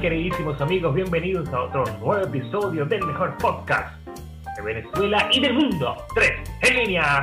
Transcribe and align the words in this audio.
queridísimos 0.00 0.60
amigos? 0.60 0.94
Bienvenidos 0.94 1.48
a 1.52 1.62
otro 1.62 1.84
nuevo 2.00 2.18
episodio 2.18 2.84
del 2.84 3.04
mejor 3.06 3.36
podcast 3.38 3.96
de 4.56 4.62
Venezuela 4.62 5.28
y 5.32 5.40
del 5.40 5.54
mundo. 5.54 5.96
Tres 6.14 6.32
en 6.62 6.76
línea. 6.76 7.22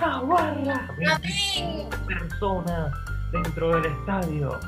¡Aguarda! 0.00 0.88
Personas 2.06 2.92
dentro 3.32 3.80
del 3.80 3.92
estadio. 3.92 4.60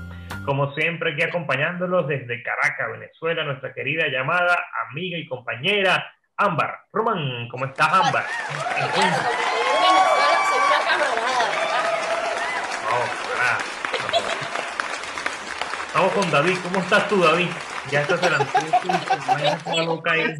Como 0.44 0.72
siempre, 0.74 1.12
aquí 1.12 1.22
acompañándolos 1.22 2.08
desde 2.08 2.42
Caracas, 2.42 2.90
Venezuela, 2.92 3.44
nuestra 3.44 3.72
querida 3.72 4.08
llamada 4.08 4.58
amiga 4.90 5.16
y 5.16 5.26
compañera 5.26 6.04
Ámbar. 6.36 6.80
Román, 6.92 7.48
¿cómo 7.48 7.66
estás, 7.66 7.92
Ámbar? 7.92 8.24
Vamos 15.94 16.12
con 16.12 16.30
David. 16.30 16.56
¿Cómo 16.62 16.78
estás 16.78 17.08
tú, 17.08 17.20
David? 17.20 17.48
Ya 17.90 18.02
estás 18.02 18.22
ahí. 18.22 18.30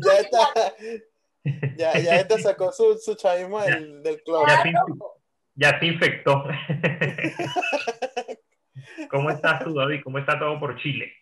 Ya 0.04 0.18
está. 0.18 0.74
Ya, 1.76 1.98
ya 1.98 2.16
este 2.16 2.38
sacó 2.38 2.70
su, 2.70 2.98
su 2.98 3.14
chavismo 3.14 3.60
del, 3.60 4.02
del 4.02 4.22
club. 4.22 4.46
Ya, 4.46 4.62
ya 5.54 5.78
se 5.80 5.86
infectó. 5.86 6.44
¿Cómo 9.10 9.30
estás 9.30 9.64
tú, 9.64 9.74
David? 9.74 10.02
¿Cómo 10.04 10.18
está 10.18 10.38
todo 10.38 10.60
por 10.60 10.76
Chile? 10.80 11.12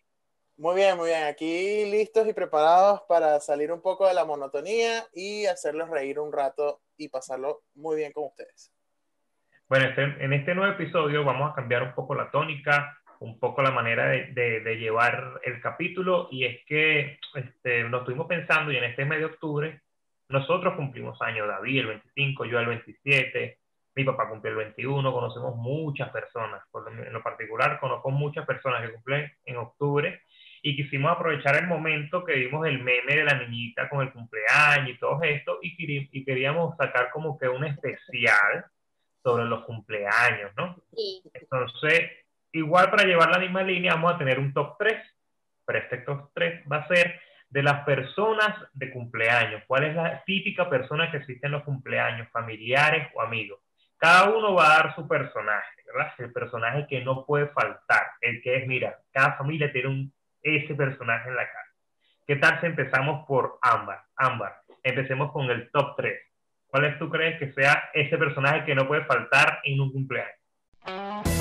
Muy 0.59 0.75
bien, 0.77 0.97
muy 0.97 1.09
bien. 1.09 1.25
Aquí 1.25 1.87
listos 1.91 2.27
y 2.29 2.33
preparados 2.33 3.03
para 3.09 3.41
salir 3.41 3.73
un 3.73 3.81
poco 3.81 4.07
de 4.07 4.15
la 4.15 4.25
monotonía 4.25 5.07
y 5.15 5.47
hacerlos 5.47 5.89
reír 5.89 6.19
un 6.19 6.33
rato 6.33 6.83
y 6.97 7.09
pasarlo 7.09 7.63
muy 7.75 7.97
bien 7.97 8.13
con 8.13 8.25
ustedes. 8.25 8.73
Bueno, 9.69 9.87
este, 9.87 10.03
en 10.03 10.33
este 10.33 10.55
nuevo 10.55 10.73
episodio 10.73 11.25
vamos 11.25 11.53
a 11.53 11.55
cambiar 11.55 11.83
un 11.83 11.95
poco 11.95 12.15
la 12.15 12.31
tónica, 12.31 12.98
un 13.21 13.39
poco 13.39 13.63
la 13.63 13.71
manera 13.71 14.09
de, 14.09 14.61
de, 14.61 14.77
llevar 14.77 15.41
el 15.45 15.61
capítulo 15.61 16.29
y 16.31 16.45
es 16.45 16.65
que 16.67 17.19
este, 17.35 17.85
nos 17.85 18.01
estuvimos 18.01 18.27
pensando 18.27 18.71
y 18.71 18.77
en 18.77 18.85
este 18.85 19.05
mes 19.05 19.19
de 19.19 19.25
octubre 19.25 19.83
nosotros 20.29 20.75
cumplimos 20.77 21.21
años, 21.23 21.49
David 21.49 21.81
el 21.81 21.87
25, 21.87 22.45
yo 22.45 22.61
el 22.61 22.67
27, 22.67 23.59
mi 23.97 24.05
papá 24.05 24.29
cumplió 24.29 24.53
el 24.53 24.59
21, 24.59 25.13
conocemos 25.13 25.57
muchas 25.57 26.11
personas, 26.11 26.63
en 26.87 27.13
lo 27.13 27.23
particular 27.23 27.81
conozco 27.81 28.11
muchas 28.11 28.47
personas 28.47 28.83
que 28.83 28.93
cumplen 28.93 29.33
en 29.45 29.57
octubre 29.57 30.23
y 30.63 30.77
quisimos 30.77 31.13
aprovechar 31.13 31.57
el 31.57 31.67
momento 31.67 32.25
que 32.25 32.35
vimos 32.35 32.67
el 32.67 32.83
meme 32.83 33.17
de 33.17 33.25
la 33.25 33.39
niñita 33.39 33.89
con 33.89 34.03
el 34.03 34.13
cumpleaños 34.13 34.91
y 34.91 34.99
todo 34.99 35.21
esto 35.23 35.59
y, 35.63 36.09
y 36.13 36.25
queríamos 36.25 36.77
sacar 36.77 37.11
como 37.11 37.39
que 37.39 37.49
un 37.49 37.65
especial 37.65 38.67
sobre 39.23 39.45
los 39.45 39.65
cumpleaños, 39.65 40.53
¿no? 40.57 40.77
Sí. 40.95 41.23
Entonces, 41.35 42.11
igual 42.53 42.91
para 42.91 43.05
llevar 43.05 43.31
la 43.31 43.39
misma 43.39 43.63
línea 43.63 43.95
vamos 43.95 44.15
a 44.15 44.19
tener 44.19 44.39
un 44.39 44.53
top 44.53 44.77
3, 44.79 44.97
pero 45.65 45.79
este 45.79 45.99
top 45.99 46.31
3 46.35 46.65
va 46.71 46.79
a 46.79 46.89
ser 46.89 47.21
de 47.51 47.63
las 47.63 47.85
personas 47.85 48.55
de 48.75 48.91
cumpleaños. 48.91 49.63
¿Cuál 49.67 49.85
es 49.85 49.95
la 49.95 50.23
típica 50.25 50.69
persona 50.69 51.11
que 51.11 51.19
existe 51.19 51.47
en 51.47 51.53
los 51.53 51.65
cumpleaños, 51.65 52.29
familiares 52.31 53.09
o 53.15 53.23
amigos? 53.23 53.61
Cada 53.97 54.31
uno 54.31 54.55
va 54.55 54.67
a 54.67 54.83
dar 54.83 54.95
su 54.95 55.09
personaje, 55.09 55.83
¿verdad? 55.87 56.13
El 56.19 56.33
personaje 56.33 56.87
que 56.89 57.03
no 57.03 57.25
puede 57.27 57.49
faltar, 57.49 58.07
el 58.21 58.41
que 58.43 58.57
es, 58.57 58.67
mira, 58.67 58.99
cada 59.11 59.37
familia 59.37 59.73
tiene 59.73 59.89
un, 59.89 60.13
ese 60.43 60.75
personaje 60.75 61.29
en 61.29 61.37
la 61.37 61.47
casa. 61.47 61.73
¿Qué 62.27 62.37
tal 62.37 62.61
si 62.61 62.67
empezamos 62.67 63.27
por 63.27 63.59
Ámbar? 63.63 64.03
Ámbar, 64.17 64.61
empecemos 64.83 65.33
con 65.33 65.51
el 65.51 65.71
top 65.71 65.97
3. 65.97 66.21
¿Cuál 66.69 66.85
es 66.85 66.99
tú 66.99 67.09
crees 67.09 67.39
que 67.39 67.53
sea 67.55 67.91
ese 67.95 68.19
personaje 68.19 68.65
que 68.65 68.75
no 68.75 68.87
puede 68.87 69.05
faltar 69.07 69.61
en 69.65 69.81
un 69.81 69.91
cumpleaños? 69.91 71.38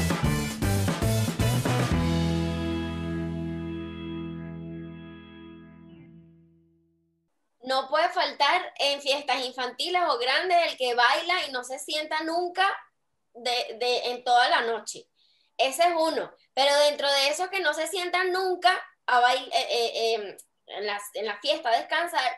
Faltar 8.18 8.74
en 8.80 9.02
fiestas 9.02 9.46
infantiles 9.46 10.02
o 10.08 10.18
grandes 10.18 10.58
el 10.68 10.78
que 10.78 10.96
baila 10.96 11.46
y 11.48 11.52
no 11.52 11.64
se 11.64 11.78
sienta 11.78 12.24
nunca 12.24 12.66
de, 13.34 13.78
en 14.06 14.24
toda 14.24 14.50
la 14.50 14.62
noche. 14.62 15.08
Ese 15.58 15.84
es 15.84 15.94
uno. 15.96 16.32
Pero 16.54 16.76
dentro 16.80 17.12
de 17.12 17.30
eso 17.30 17.50
que 17.50 17.60
no 17.60 17.74
se 17.74 17.88
sienta 17.88 18.24
nunca 18.24 18.84
a 19.06 19.20
bailar, 19.20 19.50
eh, 19.54 19.68
eh, 19.70 20.14
em, 20.14 20.38
en, 20.68 20.88
la, 20.88 21.00
en 21.14 21.26
la 21.26 21.40
fiesta 21.40 21.70
a 21.70 21.78
descansar, 21.78 22.38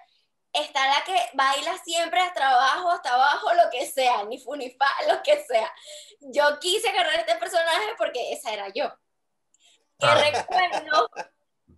está 0.52 0.88
la 0.88 1.04
que 1.04 1.18
baila 1.34 1.78
siempre 1.78 2.20
hasta 2.20 2.50
abajo, 2.50 2.90
hasta 2.92 3.14
abajo, 3.14 3.54
lo 3.54 3.70
que 3.72 3.86
sea, 3.86 4.24
ni 4.24 4.40
fu 4.40 4.56
ni 4.56 4.72
fa, 4.72 4.90
lo 5.08 5.24
que 5.24 5.44
sea. 5.46 5.72
Yo 6.20 6.60
quise 6.60 6.90
agarrar 6.90 7.20
este 7.20 7.36
personaje 7.36 7.96
porque 7.98 8.34
esa 8.34 8.54
era 8.54 8.68
yo. 8.74 8.90
Que 9.98 10.08
ah. 10.08 10.16
recuerdo 10.16 11.10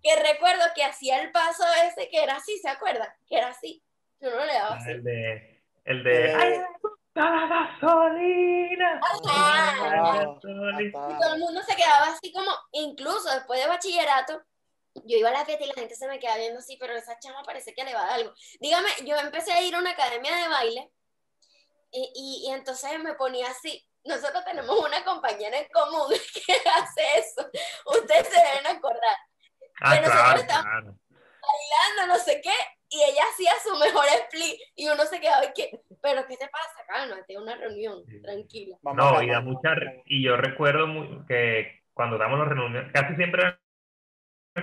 que 0.01 0.15
recuerdo 0.15 0.63
que 0.73 0.83
hacía 0.83 1.21
el 1.21 1.31
paso 1.31 1.63
ese 1.85 2.09
que 2.09 2.23
era 2.23 2.35
así, 2.35 2.57
¿se 2.59 2.69
acuerda? 2.69 3.15
Que 3.27 3.37
era 3.37 3.49
así. 3.49 3.83
Yo 4.19 4.29
no 4.31 4.45
le 4.45 4.53
daba 4.53 4.75
así. 4.75 4.80
El 4.91 5.03
de. 5.03 5.63
El 5.85 6.03
de. 6.03 6.33
¡Ay, 6.35 6.61
la 7.13 7.47
gasolina! 7.47 9.01
Y 10.79 10.91
todo 10.91 11.33
el 11.33 11.39
mundo 11.39 11.61
se 11.63 11.75
quedaba 11.75 12.07
así 12.07 12.31
como, 12.31 12.51
incluso 12.71 13.29
después 13.33 13.59
de 13.59 13.67
bachillerato, 13.67 14.41
yo 15.05 15.17
iba 15.17 15.29
a 15.29 15.33
la 15.33 15.45
fiesta 15.45 15.63
y 15.63 15.67
la 15.67 15.73
gente 15.73 15.95
se 15.95 16.07
me 16.07 16.19
quedaba 16.19 16.37
viendo 16.37 16.59
así, 16.59 16.77
pero 16.77 16.93
esa 16.93 17.17
chama 17.19 17.43
parece 17.43 17.73
que 17.73 17.83
le 17.83 17.93
va 17.93 18.01
a 18.01 18.05
dar 18.05 18.13
algo. 18.15 18.33
Dígame, 18.59 18.89
yo 19.05 19.15
empecé 19.17 19.51
a 19.53 19.61
ir 19.61 19.75
a 19.75 19.79
una 19.79 19.91
academia 19.91 20.35
de 20.35 20.47
baile 20.47 20.91
y, 21.91 22.11
y, 22.15 22.47
y 22.47 22.53
entonces 22.53 22.99
me 22.99 23.13
ponía 23.15 23.49
así. 23.49 23.85
Nosotros 24.03 24.43
tenemos 24.45 24.77
una 24.79 25.03
compañera 25.03 25.57
en 25.57 25.67
común 25.69 26.11
que 26.45 26.53
hace 26.53 27.19
eso. 27.19 27.49
Ustedes 27.85 28.27
se 28.27 28.41
deben 28.41 28.67
acordar 28.67 29.17
Ah, 29.83 29.97
claro, 29.97 30.45
claro. 30.45 30.95
bailando, 31.41 32.13
no 32.13 32.19
sé 32.19 32.39
qué, 32.41 32.53
y 32.91 32.97
ella 32.97 33.23
hacía 33.31 33.51
su 33.63 33.77
mejor 33.79 34.03
split, 34.25 34.59
y 34.75 34.89
uno 34.89 35.03
se 35.05 35.21
quedaba, 35.21 35.45
y 35.45 35.53
¿qué? 35.55 35.79
¿Pero 36.01 36.27
qué 36.27 36.35
te 36.35 36.47
pasa? 36.49 36.85
Cálmate, 36.85 37.37
una 37.37 37.55
reunión, 37.55 38.03
tranquila. 38.21 38.77
No, 38.83 39.23
y, 39.23 39.29
da 39.29 39.39
mucha, 39.39 39.75
y 40.05 40.21
yo 40.21 40.35
recuerdo 40.35 40.87
muy, 40.87 41.25
que 41.25 41.83
cuando 41.93 42.17
damos 42.17 42.39
las 42.39 42.49
reuniones, 42.49 42.91
casi 42.91 43.15
siempre 43.15 43.57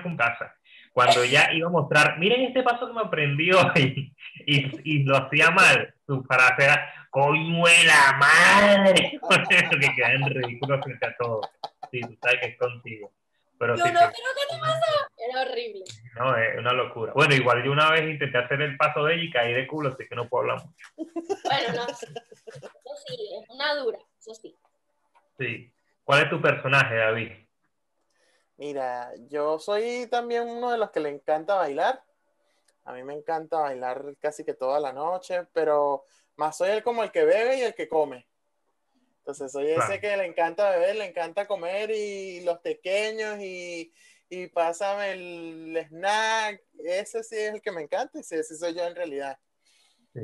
con 0.02 0.16
casa, 0.18 0.54
cuando 0.92 1.22
ella 1.22 1.48
iba 1.54 1.68
a 1.68 1.72
mostrar, 1.72 2.18
miren 2.18 2.42
este 2.42 2.62
paso 2.62 2.86
que 2.86 2.92
me 2.92 3.00
aprendió, 3.00 3.56
y, 3.74 4.12
y, 4.46 5.04
lo 5.04 5.16
hacía 5.16 5.50
mal, 5.50 5.94
su 6.06 6.22
frase 6.24 6.64
era, 6.64 7.08
coñuela 7.08 8.18
madre, 8.18 9.18
que 9.80 9.94
queda 9.96 10.12
en 10.12 10.26
ridículo 10.28 10.82
frente 10.82 11.06
a 11.06 11.16
todo. 11.16 11.40
Sí, 11.90 12.00
tú 12.02 12.14
sabes 12.20 12.40
que 12.40 12.46
es 12.48 12.58
contigo. 12.58 13.10
Pero 13.58 13.76
yo 13.76 13.84
no 13.84 13.92
creo 13.92 14.10
que 14.10 14.54
te 14.54 14.60
pasó. 14.60 15.08
Era 15.16 15.42
horrible. 15.42 15.84
No, 16.16 16.36
es 16.36 16.58
una 16.58 16.72
locura. 16.72 17.12
Bueno, 17.12 17.34
igual 17.34 17.64
yo 17.64 17.72
una 17.72 17.90
vez 17.90 18.02
intenté 18.08 18.38
hacer 18.38 18.62
el 18.62 18.76
paso 18.76 19.04
de 19.04 19.14
ella 19.14 19.24
y 19.24 19.30
caí 19.30 19.52
de 19.52 19.66
culo, 19.66 19.90
así 19.90 20.06
que 20.08 20.14
no 20.14 20.28
puedo 20.28 20.42
hablar 20.42 20.64
mucho. 20.64 20.86
Bueno, 20.96 21.74
no. 21.74 21.86
Eso 21.88 22.06
sí, 23.06 23.28
es 23.40 23.50
una 23.50 23.74
dura, 23.74 23.98
eso 24.18 24.34
sí. 24.34 24.56
Sí. 25.38 25.72
¿Cuál 26.04 26.22
es 26.22 26.30
tu 26.30 26.40
personaje, 26.40 26.94
David? 26.94 27.32
Mira, 28.56 29.12
yo 29.28 29.58
soy 29.58 30.08
también 30.10 30.48
uno 30.48 30.70
de 30.70 30.78
los 30.78 30.90
que 30.90 31.00
le 31.00 31.10
encanta 31.10 31.54
bailar. 31.56 32.02
A 32.84 32.92
mí 32.92 33.02
me 33.02 33.14
encanta 33.14 33.58
bailar 33.58 34.02
casi 34.18 34.44
que 34.44 34.54
toda 34.54 34.80
la 34.80 34.92
noche, 34.92 35.46
pero 35.52 36.04
más 36.36 36.56
soy 36.56 36.70
el 36.70 36.82
como 36.82 37.02
el 37.02 37.10
que 37.10 37.24
bebe 37.24 37.58
y 37.58 37.62
el 37.62 37.74
que 37.74 37.88
come. 37.88 38.26
Entonces 39.28 39.52
soy 39.52 39.70
ese 39.72 40.00
que 40.00 40.16
le 40.16 40.24
encanta 40.24 40.70
beber, 40.70 40.96
le 40.96 41.04
encanta 41.04 41.46
comer 41.46 41.90
y 41.90 42.42
los 42.46 42.60
pequeños 42.60 43.38
y, 43.38 43.92
y 44.30 44.46
pásame 44.46 45.12
el 45.12 45.86
snack. 45.86 46.62
Ese 46.82 47.22
sí 47.22 47.36
es 47.36 47.52
el 47.52 47.60
que 47.60 47.70
me 47.70 47.82
encanta 47.82 48.16
y 48.16 48.20
ese 48.20 48.42
soy 48.42 48.74
yo 48.74 48.86
en 48.86 48.96
realidad. 48.96 49.38
Sí. 50.14 50.20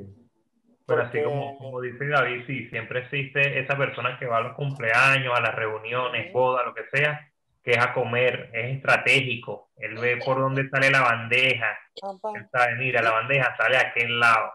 Pero 0.87 1.03
así 1.03 1.23
como, 1.23 1.59
como, 1.59 1.83
dice 1.83 2.09
David, 2.09 2.47
sí, 2.47 2.67
siempre 2.71 3.01
existe 3.01 3.61
esa 3.61 3.77
persona 3.77 4.19
que 4.19 4.25
va 4.25 4.39
a 4.39 4.41
los 4.41 4.57
cumpleaños, 4.57 5.37
a 5.37 5.43
las 5.43 5.55
reuniones, 5.55 6.33
bodas, 6.33 6.65
lo 6.65 6.73
que 6.73 6.85
sea, 6.91 7.31
que 7.63 7.73
es 7.73 7.79
a 7.79 7.93
comer, 7.93 8.49
es 8.55 8.77
estratégico. 8.77 9.71
Él 9.77 9.99
ve 9.99 10.17
por 10.25 10.39
dónde 10.39 10.67
sale 10.71 10.91
la 10.91 11.03
bandeja. 11.03 11.79
Él 11.95 12.49
sabe, 12.51 12.77
mira, 12.77 13.03
la 13.03 13.11
bandeja 13.11 13.55
sale 13.59 13.77
a 13.77 13.89
aquel 13.89 14.19
lado 14.19 14.51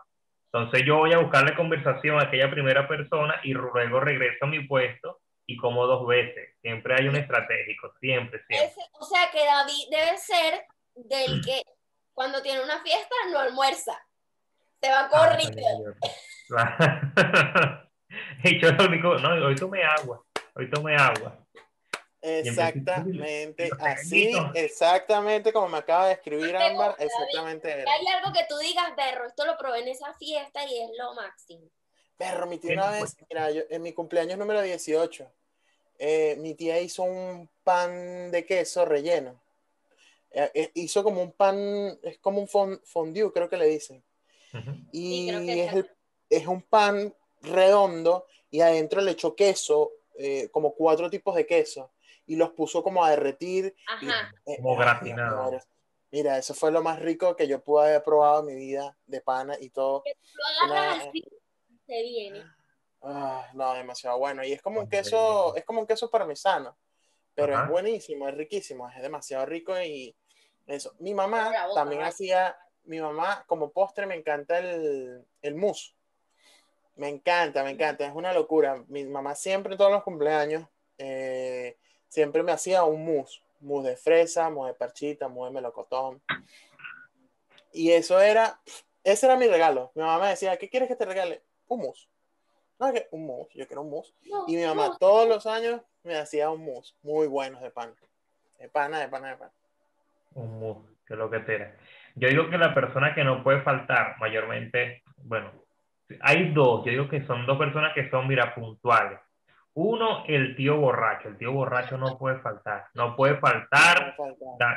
entonces 0.52 0.84
yo 0.86 0.98
voy 0.98 1.14
a 1.14 1.20
buscarle 1.20 1.56
conversación 1.56 2.20
a 2.20 2.24
aquella 2.24 2.50
primera 2.50 2.88
persona 2.88 3.36
y 3.44 3.54
luego 3.54 4.00
regreso 4.00 4.46
a 4.46 4.48
mi 4.48 4.66
puesto 4.66 5.20
y 5.46 5.58
como 5.58 5.86
dos 5.86 6.08
veces. 6.08 6.56
Siempre 6.62 6.96
hay 6.98 7.08
un 7.08 7.16
estratégico, 7.16 7.94
siempre, 8.00 8.42
siempre. 8.48 8.84
o 8.94 9.06
sea 9.06 9.30
que 9.32 9.46
David 9.46 9.88
debe 9.92 10.18
ser 10.18 10.66
del 10.96 11.42
que 11.46 11.62
cuando 12.14 12.42
tiene 12.42 12.64
una 12.64 12.82
fiesta 12.82 13.16
no 13.32 13.40
almuerza. 13.40 13.98
Se 14.82 14.90
va 14.90 15.08
corriendo. 15.08 15.96
Ah, 16.58 17.86
yo 18.62 18.72
lo 18.72 18.86
único, 18.86 19.16
no, 19.20 19.46
hoy 19.46 19.56
tomé 19.56 19.84
agua, 19.84 20.24
hoy 20.56 20.70
tomé 20.70 20.96
agua. 20.96 21.38
Exactamente, 22.22 23.70
así, 23.80 24.34
exactamente 24.54 25.54
como 25.54 25.70
me 25.70 25.78
acaba 25.78 26.08
de 26.08 26.14
escribir 26.14 26.56
Ámbar, 26.56 26.96
exactamente. 27.00 27.72
Hay 27.72 28.08
algo 28.08 28.34
que 28.34 28.46
tú 28.50 28.58
digas, 28.58 28.92
perro, 28.96 29.28
esto 29.28 29.46
lo 29.46 29.58
probé 29.58 29.80
en 29.80 29.88
esa 29.88 30.14
fiesta 30.16 30.66
y 30.66 30.82
es 30.82 30.90
lo 30.98 31.14
máximo. 31.14 31.70
Perro, 32.18 32.48
mi 32.48 32.58
tío 32.58 32.74
una 32.74 32.90
vez, 32.90 33.16
mira, 33.30 33.50
yo, 33.52 33.62
en 33.70 33.82
mi 33.82 33.94
cumpleaños 33.94 34.38
número 34.38 34.62
18, 34.62 35.32
eh, 35.98 36.36
mi 36.40 36.54
tía 36.54 36.80
hizo 36.82 37.04
un 37.04 37.50
pan 37.64 38.32
de 38.32 38.46
queso 38.46 38.84
relleno. 38.84 39.40
Eh, 40.32 40.52
eh, 40.54 40.72
hizo 40.74 41.02
como 41.04 41.22
un 41.22 41.32
pan, 41.32 41.98
es 42.04 42.18
como 42.20 42.42
un 42.42 42.48
fondue, 42.84 43.32
creo 43.32 43.50
que 43.50 43.58
le 43.58 43.68
dicen. 43.68 44.04
Y 44.92 45.30
es, 45.30 45.86
es, 46.30 46.48
un 46.48 46.62
pan 46.64 47.14
redondo 47.42 48.26
y 48.50 48.62
adentro 48.62 49.00
le 49.00 49.12
echó 49.12 49.36
queso, 49.36 49.92
como 50.52 50.74
cuatro 50.74 51.10
tipos 51.10 51.36
de 51.36 51.46
queso, 51.46 51.92
y 52.30 52.36
los 52.36 52.52
puso 52.52 52.84
como 52.84 53.04
a 53.04 53.10
derretir. 53.10 53.76
como 54.58 54.78
gratinado. 54.78 55.60
Mira, 56.12 56.38
eso 56.38 56.54
fue 56.54 56.72
lo 56.72 56.84
más 56.84 57.00
rico 57.00 57.36
que 57.36 57.48
yo 57.48 57.64
pude 57.64 57.88
haber 57.88 58.04
probado 58.04 58.42
en 58.42 58.46
mi 58.46 58.56
vida 58.56 58.96
de 59.08 59.20
pana 59.22 59.58
y 59.60 59.72
todo. 59.72 60.04
Lo 60.68 60.74
agarras 60.76 61.08
así, 61.08 61.24
se 61.88 62.02
viene. 62.04 62.44
Ah, 63.02 63.48
no, 63.54 63.74
demasiado 63.74 64.20
bueno. 64.20 64.44
Y 64.44 64.54
es 64.54 64.62
como 64.62 64.80
un 64.80 64.90
queso, 64.90 65.56
es 65.56 65.66
como 65.66 65.82
un 65.82 65.88
queso 65.88 66.10
parmesano, 66.10 66.78
pero 67.34 67.60
es 67.64 67.68
buenísimo, 67.68 68.28
es 68.28 68.36
riquísimo, 68.36 68.88
es 68.90 69.02
demasiado 69.02 69.48
rico 69.48 69.80
y 69.82 70.16
eso. 70.68 70.94
Mi 71.00 71.16
mamá 71.16 71.52
también 71.74 72.04
hacía, 72.04 72.56
mi 72.84 73.00
mamá 73.00 73.44
como 73.48 73.72
postre 73.72 74.06
me 74.06 74.16
encanta 74.16 74.60
el, 74.60 75.26
el 75.42 75.56
mousse. 75.56 75.96
Me 76.96 77.10
encanta, 77.10 77.64
me 77.64 77.72
encanta, 77.72 78.06
es 78.06 78.14
una 78.14 78.34
locura. 78.34 78.84
Mi 78.88 79.04
mamá 79.06 79.34
siempre, 79.34 79.78
todos 79.78 79.92
los 79.92 80.04
cumpleaños, 80.04 80.68
eh, 81.00 81.78
siempre 82.10 82.44
me 82.44 82.52
hacía 82.52 82.84
un 82.84 83.06
mousse 83.06 83.42
mousse 83.62 83.90
de 83.90 83.98
fresa, 83.98 84.50
mousse 84.50 84.70
de 84.70 84.74
parchita, 84.74 85.28
mousse 85.28 85.50
de 85.50 85.54
melocotón. 85.54 86.22
Y 87.72 87.92
eso 87.92 88.20
era, 88.20 88.60
ese 89.04 89.26
era 89.26 89.36
mi 89.36 89.48
regalo. 89.48 89.92
Mi 89.96 90.02
mamá 90.02 90.24
me 90.24 90.30
decía, 90.30 90.58
¿qué 90.58 90.70
quieres 90.70 90.88
que 90.88 90.96
te 90.96 91.06
regale? 91.06 91.44
Un 91.68 91.82
mousse. 91.82 92.10
No, 92.80 92.92
que 92.94 93.08
un 93.12 93.26
mousse, 93.26 93.58
yo 93.58 93.68
quiero 93.68 93.82
un 93.82 93.90
mousse. 93.90 94.14
y 94.48 94.56
mi 94.56 94.64
mamá 94.64 94.98
todos 95.00 95.28
los 95.28 95.46
años 95.46 95.82
me 96.04 96.18
hacía 96.18 96.50
un 96.50 96.64
mousse 96.64 96.96
muy 97.04 97.28
buenos 97.28 97.62
de 97.62 97.72
pan. 97.72 97.94
De 98.58 98.70
pana, 98.70 99.00
de 99.00 99.08
pana, 99.08 99.30
de 99.30 99.38
pan. 99.38 99.52
Un 100.34 100.60
mousse, 100.60 100.88
que 101.06 101.14
es 101.14 101.20
lo 101.20 101.30
que 101.30 101.40
te 101.40 101.56
era. 101.56 101.76
Yo 102.16 102.28
digo 102.28 102.50
que 102.50 102.58
la 102.58 102.74
persona 102.74 103.14
que 103.14 103.24
no 103.24 103.44
puede 103.44 103.62
faltar 103.62 104.18
mayormente, 104.20 105.04
bueno, 105.18 105.52
hay 106.22 106.52
dos, 106.54 106.84
yo 106.86 106.92
digo 106.92 107.10
que 107.10 107.26
son 107.26 107.46
dos 107.46 107.58
personas 107.58 107.94
que 107.94 108.10
son, 108.10 108.28
mira, 108.28 108.56
puntuales. 108.56 109.20
Uno, 109.82 110.26
el 110.28 110.58
tío 110.58 110.76
borracho. 110.76 111.30
El 111.30 111.38
tío 111.38 111.54
borracho 111.54 111.98
no 111.98 112.18
puede 112.18 112.40
faltar. 112.40 112.88
No 112.96 113.16
puede 113.16 113.38
faltar. 113.38 114.14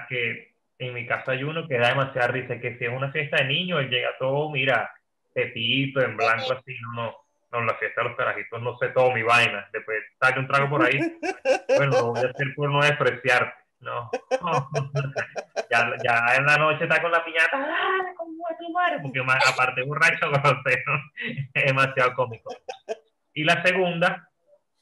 que 0.08 0.54
en 0.78 0.94
mi 0.94 1.06
casa 1.08 1.32
hay 1.32 1.42
uno 1.42 1.66
que 1.66 1.76
da 1.76 1.88
demasiada 1.88 2.28
risa. 2.28 2.60
Que 2.60 2.78
si 2.78 2.84
es 2.84 2.92
una 2.92 3.10
fiesta 3.10 3.38
de 3.38 3.46
niños, 3.46 3.80
él 3.80 3.90
llega 3.90 4.10
todo, 4.16 4.48
mira, 4.50 4.92
pepito, 5.34 6.00
en 6.00 6.16
blanco, 6.16 6.52
así. 6.52 6.76
No, 6.94 7.02
no. 7.02 7.16
No, 7.50 7.60
la 7.62 7.74
fiesta 7.74 8.00
de 8.00 8.08
los 8.08 8.16
carajitos, 8.16 8.62
no 8.62 8.78
sé 8.78 8.88
todo 8.90 9.10
mi 9.12 9.22
vaina. 9.22 9.68
Después 9.72 9.98
saque 10.20 10.38
un 10.38 10.46
trago 10.46 10.70
por 10.70 10.86
ahí. 10.86 10.98
Bueno, 11.76 11.92
lo 11.92 12.06
voy 12.12 12.20
a 12.20 12.30
hacer 12.30 12.54
por 12.54 12.70
no 12.70 12.80
despreciarte. 12.82 13.54
No. 13.80 14.08
ya, 15.70 15.92
ya 16.02 16.36
en 16.36 16.46
la 16.46 16.56
noche 16.56 16.84
está 16.84 17.02
con 17.02 17.10
la 17.10 17.24
piñata. 17.24 17.50
¡Ah, 17.54 19.00
Porque 19.02 19.20
aparte 19.20 19.82
borracho, 19.82 20.30
es 21.54 21.64
demasiado 21.66 22.14
cómico. 22.14 22.54
Y 23.34 23.44
la 23.44 23.62
segunda, 23.62 24.31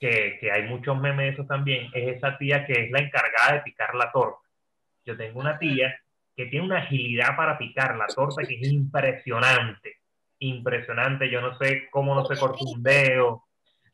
que, 0.01 0.51
hay 0.51 0.63
muchos 0.63 0.99
memes 0.99 1.27
de 1.27 1.29
eso 1.29 1.45
también, 1.45 1.91
es 1.93 2.17
esa 2.17 2.37
tía 2.39 2.65
que 2.65 2.73
es 2.73 2.91
la 2.91 3.01
encargada 3.01 3.55
de 3.55 3.61
picar 3.61 3.95
la 3.95 4.11
torta. 4.11 4.49
Yo 5.05 5.17
tengo 5.17 5.41
una 5.41 5.59
tía 5.59 5.95
que 6.35 6.47
tiene 6.47 6.65
una 6.67 6.79
agilidad 6.79 7.37
para 7.37 7.59
picar 7.59 7.97
la 7.97 8.07
torta 8.07 8.43
que 8.43 8.55
es 8.55 8.73
impresionante, 8.73 9.99
impresionante. 10.39 11.31
Yo 11.31 11.41
no 11.43 11.57
sé 11.59 11.89
cómo 11.91 12.15
no 12.15 12.25
se 12.25 12.39
corta 12.39 12.65
un 12.65 12.83
dedo, 12.83 13.45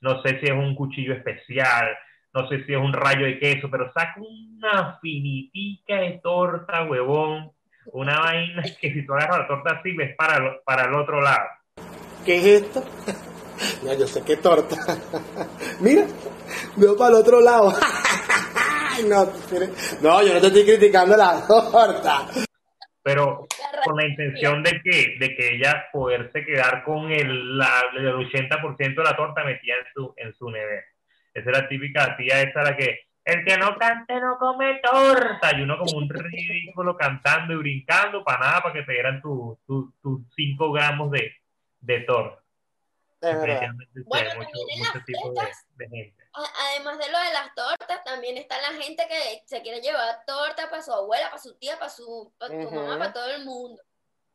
no 0.00 0.22
sé 0.22 0.38
si 0.38 0.46
es 0.46 0.52
un 0.52 0.74
cuchillo 0.76 1.12
especial, 1.12 1.88
no 2.32 2.48
sé 2.48 2.64
si 2.64 2.72
es 2.72 2.78
un 2.78 2.92
rayo 2.92 3.26
de 3.26 3.38
queso, 3.40 3.68
pero 3.68 3.92
saca 3.92 4.20
una 4.20 4.98
finitica 5.00 5.96
de 5.96 6.20
torta, 6.22 6.84
huevón, 6.84 7.50
una 7.86 8.20
vaina 8.20 8.62
que 8.80 8.92
si 8.92 9.04
tú 9.04 9.12
agarras 9.14 9.40
la 9.40 9.48
torta 9.48 9.78
así 9.78 9.92
ves 9.92 10.14
para, 10.16 10.60
para 10.64 10.84
el 10.84 10.94
otro 10.94 11.20
lado. 11.20 11.48
¿Qué 12.24 12.36
es 12.36 12.62
esto? 12.62 12.84
Ya, 13.84 13.94
yo 13.94 14.06
sé 14.06 14.22
qué 14.24 14.36
torta. 14.36 14.76
Mira, 15.80 16.06
veo 16.76 16.96
para 16.96 17.10
el 17.10 17.16
otro 17.16 17.40
lado. 17.40 17.72
no, 19.08 19.24
no, 20.02 20.22
yo 20.22 20.34
no 20.34 20.40
te 20.40 20.46
estoy 20.46 20.64
criticando 20.64 21.16
la 21.16 21.46
torta. 21.46 22.26
Pero 23.02 23.46
con 23.84 23.96
la 23.96 24.06
intención 24.06 24.62
de 24.62 24.80
que, 24.82 25.16
de 25.20 25.36
que 25.36 25.54
ella 25.54 25.86
poderse 25.92 26.44
quedar 26.44 26.82
con 26.82 27.10
el, 27.12 27.56
la, 27.56 27.84
el 27.96 28.14
80% 28.14 28.96
de 28.96 29.04
la 29.04 29.16
torta 29.16 29.44
metida 29.44 29.74
en 29.76 29.92
su, 29.94 30.14
en 30.16 30.34
su 30.34 30.50
nevera. 30.50 30.84
Esa 31.32 31.50
es 31.50 31.58
la 31.58 31.68
típica 31.68 32.16
tía 32.16 32.42
esa 32.42 32.62
la 32.62 32.76
que 32.76 33.06
el 33.24 33.44
que 33.44 33.58
no 33.58 33.76
cante 33.76 34.20
no 34.20 34.38
come 34.38 34.80
torta. 34.82 35.56
Y 35.56 35.62
uno 35.62 35.76
como 35.78 35.98
un 35.98 36.08
ridículo 36.08 36.96
cantando 36.96 37.54
y 37.54 37.56
brincando 37.56 38.24
para 38.24 38.38
nada, 38.38 38.60
para 38.62 38.74
que 38.74 38.82
te 38.82 38.92
dieran 38.92 39.20
tus 39.20 39.58
5 40.34 40.72
gramos 40.72 41.10
de, 41.10 41.32
de 41.80 42.00
torta. 42.00 42.45
Bueno, 43.20 44.30
además 46.58 46.98
de 46.98 47.10
lo 47.10 47.18
de 47.18 47.32
las 47.32 47.54
tortas, 47.54 48.04
también 48.04 48.36
está 48.36 48.60
la 48.60 48.78
gente 48.78 49.06
que 49.08 49.42
se 49.46 49.62
quiere 49.62 49.80
llevar 49.80 50.22
torta 50.26 50.68
para 50.68 50.82
su 50.82 50.92
abuela, 50.92 51.30
para 51.30 51.42
su 51.42 51.54
tía, 51.56 51.78
para 51.78 51.90
su, 51.90 52.32
mamá, 52.72 52.98
para 52.98 53.12
todo 53.12 53.30
el 53.30 53.44
mundo. 53.44 53.82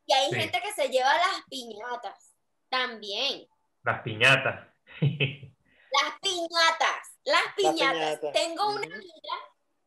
Y 0.05 0.13
hay 0.13 0.31
gente 0.31 0.59
que 0.61 0.73
se 0.73 0.89
lleva 0.89 1.13
las 1.13 1.43
piñatas 1.49 2.35
también. 2.69 3.47
Las 3.83 4.01
piñatas. 4.01 4.67
las 5.01 6.19
piñatas, 6.21 7.17
las 7.23 7.53
piñatas. 7.55 8.33
Tengo 8.33 8.69
una 8.69 8.85
amiga, 8.85 9.35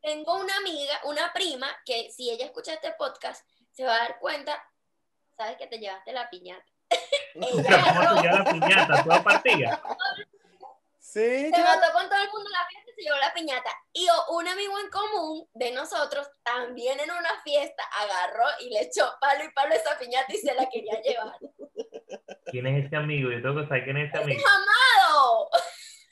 tengo 0.00 0.36
una 0.36 0.56
amiga, 0.56 1.00
una 1.04 1.32
prima, 1.32 1.66
que 1.84 2.10
si 2.10 2.30
ella 2.30 2.46
escucha 2.46 2.74
este 2.74 2.92
podcast, 2.92 3.46
se 3.72 3.84
va 3.84 3.96
a 3.96 3.98
dar 3.98 4.18
cuenta, 4.20 4.62
sabes 5.36 5.56
que 5.56 5.66
te 5.66 5.78
llevaste 5.78 6.12
la 6.12 6.30
piñata. 6.30 6.73
¿Cómo 7.34 7.62
te 7.62 7.70
la 7.70 8.44
piñata? 8.44 9.02
¿Toda 9.02 9.22
partida? 9.22 9.82
Sí. 11.00 11.50
Se 11.50 11.62
mató 11.62 11.92
con 11.92 12.08
todo 12.08 12.22
el 12.22 12.30
mundo 12.30 12.50
la 12.50 12.66
fiesta 12.68 12.90
y 12.90 12.94
se 12.94 13.02
llevó 13.02 13.18
la 13.18 13.34
piñata. 13.34 13.70
Y 13.92 14.06
un 14.30 14.48
amigo 14.48 14.74
en 14.78 14.90
común 14.90 15.48
de 15.54 15.72
nosotros 15.72 16.28
también 16.42 16.98
en 17.00 17.10
una 17.10 17.42
fiesta 17.42 17.82
agarró 18.00 18.44
y 18.60 18.70
le 18.70 18.82
echó 18.82 19.04
palo 19.20 19.44
y 19.44 19.52
palo 19.52 19.74
esa 19.74 19.98
piñata 19.98 20.32
y 20.32 20.38
se 20.38 20.54
la 20.54 20.68
quería 20.68 21.00
llevar. 21.02 21.38
¿Quién 22.46 22.66
es 22.66 22.86
ese 22.86 22.96
amigo? 22.96 23.30
Yo 23.30 23.42
tengo 23.42 23.60
que 23.60 23.68
saber 23.68 23.84
quién 23.84 23.96
es 23.96 24.08
ese 24.08 24.22
amigo. 24.22 24.40
¡Es 24.40 24.46
amado! 24.46 25.50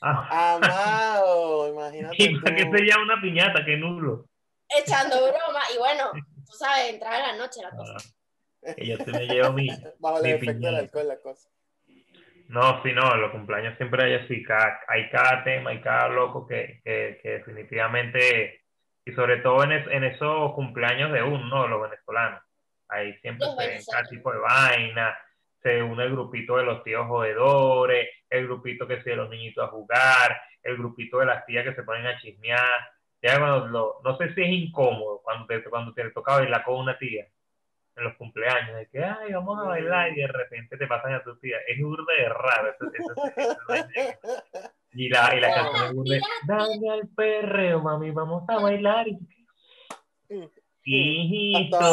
Ah. 0.01 0.55
Amado, 0.55 1.67
imagínate. 1.73 2.15
¿Y 2.19 2.39
para 2.39 2.55
qué 2.55 2.63
se 2.63 2.85
llama 2.85 3.03
una 3.03 3.21
piñata? 3.21 3.65
¡Qué 3.65 3.77
nulo! 3.77 4.25
Echando 4.69 5.21
broma. 5.21 5.61
Y 5.73 5.77
bueno, 5.77 6.11
tú 6.45 6.53
sabes, 6.57 6.89
entrar 6.89 7.13
a 7.13 7.27
la 7.27 7.33
noche 7.33 7.61
la 7.61 7.71
cosa. 7.71 7.95
Ah 7.97 8.22
que 8.75 8.85
yo 8.85 8.97
me 9.07 9.25
llevo 9.27 9.53
mi. 9.53 9.67
Bajo 9.99 10.19
el 10.19 10.25
efecto 10.25 10.65
del 10.65 10.75
alcohol, 10.75 11.07
la 11.07 11.17
cosa. 11.19 11.49
No, 12.49 12.83
sí, 12.83 12.91
no, 12.93 13.15
los 13.15 13.31
cumpleaños 13.31 13.75
siempre 13.77 14.03
hay 14.03 14.13
así, 14.13 14.43
cada, 14.43 14.79
hay 14.87 15.09
cada 15.09 15.43
tema, 15.43 15.71
hay 15.71 15.81
cada 15.81 16.09
loco 16.09 16.45
que, 16.45 16.81
que, 16.83 17.19
que 17.21 17.29
definitivamente, 17.29 18.61
y 19.05 19.11
sobre 19.13 19.37
todo 19.37 19.63
en, 19.63 19.71
en, 19.71 20.03
esos 20.03 20.53
cumpleaños 20.53 21.11
de 21.11 21.23
uno, 21.23 21.45
¿no? 21.47 21.67
Los 21.67 21.81
venezolanos. 21.81 22.43
Ahí 22.89 23.13
siempre 23.21 23.47
se 23.57 23.67
ven 23.67 23.81
cada 23.91 24.07
tipo 24.07 24.31
de 24.31 24.39
vaina, 24.39 25.17
se 25.63 25.81
une 25.81 26.03
el 26.03 26.11
grupito 26.11 26.57
de 26.57 26.63
los 26.63 26.83
tíos 26.83 27.07
jodedores, 27.07 28.09
el 28.29 28.45
grupito 28.45 28.85
que 28.85 29.01
se 29.01 29.11
de 29.11 29.15
los 29.15 29.29
niñitos 29.29 29.63
a 29.63 29.71
jugar, 29.71 30.39
el 30.61 30.77
grupito 30.77 31.19
de 31.19 31.25
las 31.25 31.45
tías 31.45 31.63
que 31.63 31.73
se 31.73 31.83
ponen 31.83 32.05
a 32.05 32.19
chismear. 32.19 32.91
Ya 33.21 33.39
cuando 33.39 34.01
no 34.03 34.17
sé 34.17 34.33
si 34.35 34.41
es 34.41 34.49
incómodo 34.49 35.21
cuando 35.23 35.47
te, 35.47 35.63
cuando 35.63 35.93
te 35.93 36.09
toca 36.11 36.33
bailar 36.33 36.63
con 36.63 36.75
una 36.75 36.97
tía 36.97 37.25
en 37.95 38.03
los 38.03 38.15
cumpleaños, 38.15 38.75
de 38.75 38.87
que, 38.87 39.03
ay, 39.03 39.33
vamos 39.33 39.59
a 39.59 39.63
bailar 39.63 40.11
y 40.11 40.21
de 40.21 40.27
repente 40.27 40.77
te 40.77 40.87
pasan 40.87 41.13
a 41.13 41.23
tu 41.23 41.35
tía. 41.37 41.57
Es 41.67 41.77
de 41.77 42.29
raro. 42.29 42.75
y 44.93 45.09
la, 45.09 45.35
y 45.35 45.39
la 45.39 45.53
canción 45.53 46.03
es 46.07 46.23
dame 46.47 46.91
al 46.91 47.07
perreo, 47.15 47.81
mami, 47.81 48.11
vamos 48.11 48.43
a 48.49 48.59
bailar. 48.59 49.07
Y... 49.07 49.19
Hijito, 50.85 51.77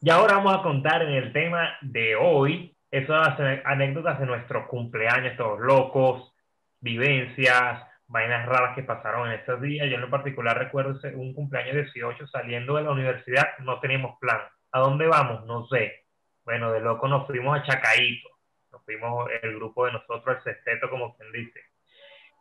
Y 0.00 0.10
ahora 0.10 0.36
vamos 0.36 0.54
a 0.54 0.62
contar 0.62 1.02
en 1.02 1.10
el 1.10 1.32
tema 1.32 1.76
de 1.82 2.14
hoy 2.14 2.77
esas 2.90 3.38
anécdotas 3.64 4.18
de 4.18 4.26
nuestros 4.26 4.66
cumpleaños, 4.66 5.36
todos 5.36 5.60
locos, 5.60 6.32
vivencias, 6.80 7.82
vainas 8.06 8.46
raras 8.46 8.74
que 8.74 8.82
pasaron 8.82 9.28
en 9.28 9.40
esos 9.40 9.60
días. 9.60 9.88
Yo 9.88 9.96
en 9.96 10.00
lo 10.00 10.10
particular 10.10 10.58
recuerdo 10.58 10.98
un 11.14 11.34
cumpleaños 11.34 11.74
18 11.74 12.26
saliendo 12.28 12.76
de 12.76 12.84
la 12.84 12.90
universidad, 12.90 13.58
no 13.60 13.78
teníamos 13.80 14.18
plan. 14.18 14.40
¿A 14.72 14.80
dónde 14.80 15.06
vamos? 15.06 15.44
No 15.46 15.66
sé. 15.68 16.04
Bueno, 16.44 16.72
de 16.72 16.80
loco 16.80 17.08
nos 17.08 17.26
fuimos 17.26 17.58
a 17.58 17.62
Chacaíto. 17.62 18.28
Nos 18.72 18.84
fuimos 18.84 19.28
el 19.42 19.54
grupo 19.54 19.86
de 19.86 19.92
nosotros, 19.92 20.38
el 20.38 20.42
sexteto, 20.42 20.88
como 20.90 21.16
quien 21.16 21.32
dice. 21.32 21.60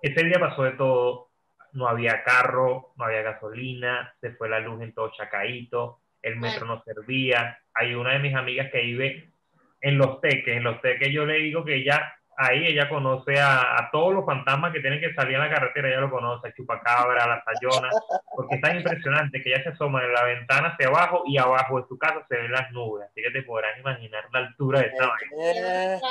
Ese 0.02 0.26
día 0.26 0.40
pasó 0.40 0.64
de 0.64 0.72
todo. 0.72 1.28
no 1.74 1.88
había 1.88 2.24
carro, 2.24 2.94
no 2.96 3.06
había 3.06 3.22
gasolina, 3.22 4.14
se 4.22 4.32
fue 4.32 4.50
la 4.50 4.60
luz 4.60 4.82
en 4.82 4.94
todo 4.94 5.12
Chacaito, 5.12 6.00
el 6.22 6.38
metro 6.38 6.66
no 6.66 6.82
servía. 6.84 7.60
Hay 7.74 7.94
una 7.94 8.14
de 8.14 8.20
mis 8.20 8.36
amigas 8.36 8.72
que 8.72 8.82
vive 8.82 9.32
en 9.82 9.98
Los 9.98 10.22
Teques, 10.22 10.58
en 10.58 10.64
Los 10.64 10.82
Teques 10.82 11.12
yo 11.12 11.26
le 11.26 11.36
digo 11.36 11.64
que 11.64 11.76
ella, 11.76 12.14
ahí 12.38 12.66
ella 12.66 12.90
conoce 12.90 13.40
a, 13.40 13.90
todos 13.92 14.14
los 14.14 14.26
fantasmas 14.26 14.74
que 14.74 14.80
tienen 14.80 15.00
que 15.00 15.14
salir 15.14 15.36
en 15.36 15.42
la 15.42 15.50
carretera, 15.50 15.90
ella 15.90 16.02
lo 16.02 16.12
conoce, 16.12 16.48
a 16.48 16.54
Chupacabra, 16.54 17.28
la 17.28 17.44
Sayona, 17.44 17.90
porque 18.36 18.56
es 18.56 18.62
tan 18.62 18.78
impresionante 18.78 19.42
que 19.42 19.50
ella 19.54 19.64
se 19.64 19.70
asoma 19.70 20.04
en 20.04 20.14
la 20.14 20.24
ventana 20.24 20.70
hacia 20.70 20.88
abajo 20.88 21.24
y 21.26 21.38
abajo 21.38 21.82
de 21.82 21.88
su 21.88 21.98
casa 21.98 22.26
se 22.28 22.38
ven 22.38 22.52
las 22.52 22.72
nubes, 22.72 23.08
así 23.10 23.22
que 23.22 23.32
te 23.32 23.44
podrás 23.44 23.78
imaginar 23.80 24.26
la 24.32 24.40
altura 24.40 24.82
de 24.82 24.88
esta 24.88 25.08
vaina. 25.08 26.02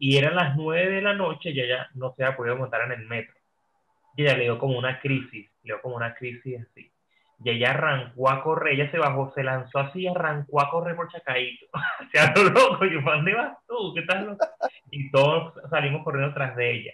Y 0.00 0.16
eran 0.16 0.36
las 0.36 0.56
nueve 0.56 0.94
de 0.94 1.02
la 1.02 1.14
noche 1.14 1.50
y 1.50 1.60
ella 1.60 1.88
no 1.94 2.14
se 2.14 2.22
había 2.22 2.36
podido 2.36 2.56
montar 2.56 2.82
en 2.82 2.92
el 2.92 3.06
metro. 3.06 3.34
Y 4.16 4.22
ella 4.22 4.36
le 4.36 4.44
dio 4.44 4.58
como 4.58 4.78
una 4.78 5.00
crisis, 5.00 5.50
le 5.62 5.74
dio 5.74 5.80
como 5.82 5.96
una 5.96 6.14
crisis 6.14 6.60
así. 6.60 6.92
Y 7.44 7.50
ella 7.50 7.70
arrancó 7.70 8.30
a 8.30 8.42
correr, 8.42 8.74
ella 8.74 8.90
se 8.90 8.98
bajó, 8.98 9.32
se 9.34 9.44
lanzó 9.44 9.78
así 9.78 10.00
y 10.00 10.08
arrancó 10.08 10.60
a 10.60 10.70
correr 10.70 10.96
por 10.96 11.08
Chacaito. 11.08 11.66
sea, 12.12 12.32
lo 12.36 12.44
loco, 12.50 12.84
yo, 12.84 13.00
¿dónde 13.00 13.34
vas 13.34 13.56
tú? 13.66 13.94
¿Qué 13.94 14.02
tal? 14.02 14.36
Y 14.90 15.10
todos 15.10 15.54
salimos 15.70 16.02
corriendo 16.02 16.34
tras 16.34 16.56
de 16.56 16.72
ella. 16.72 16.92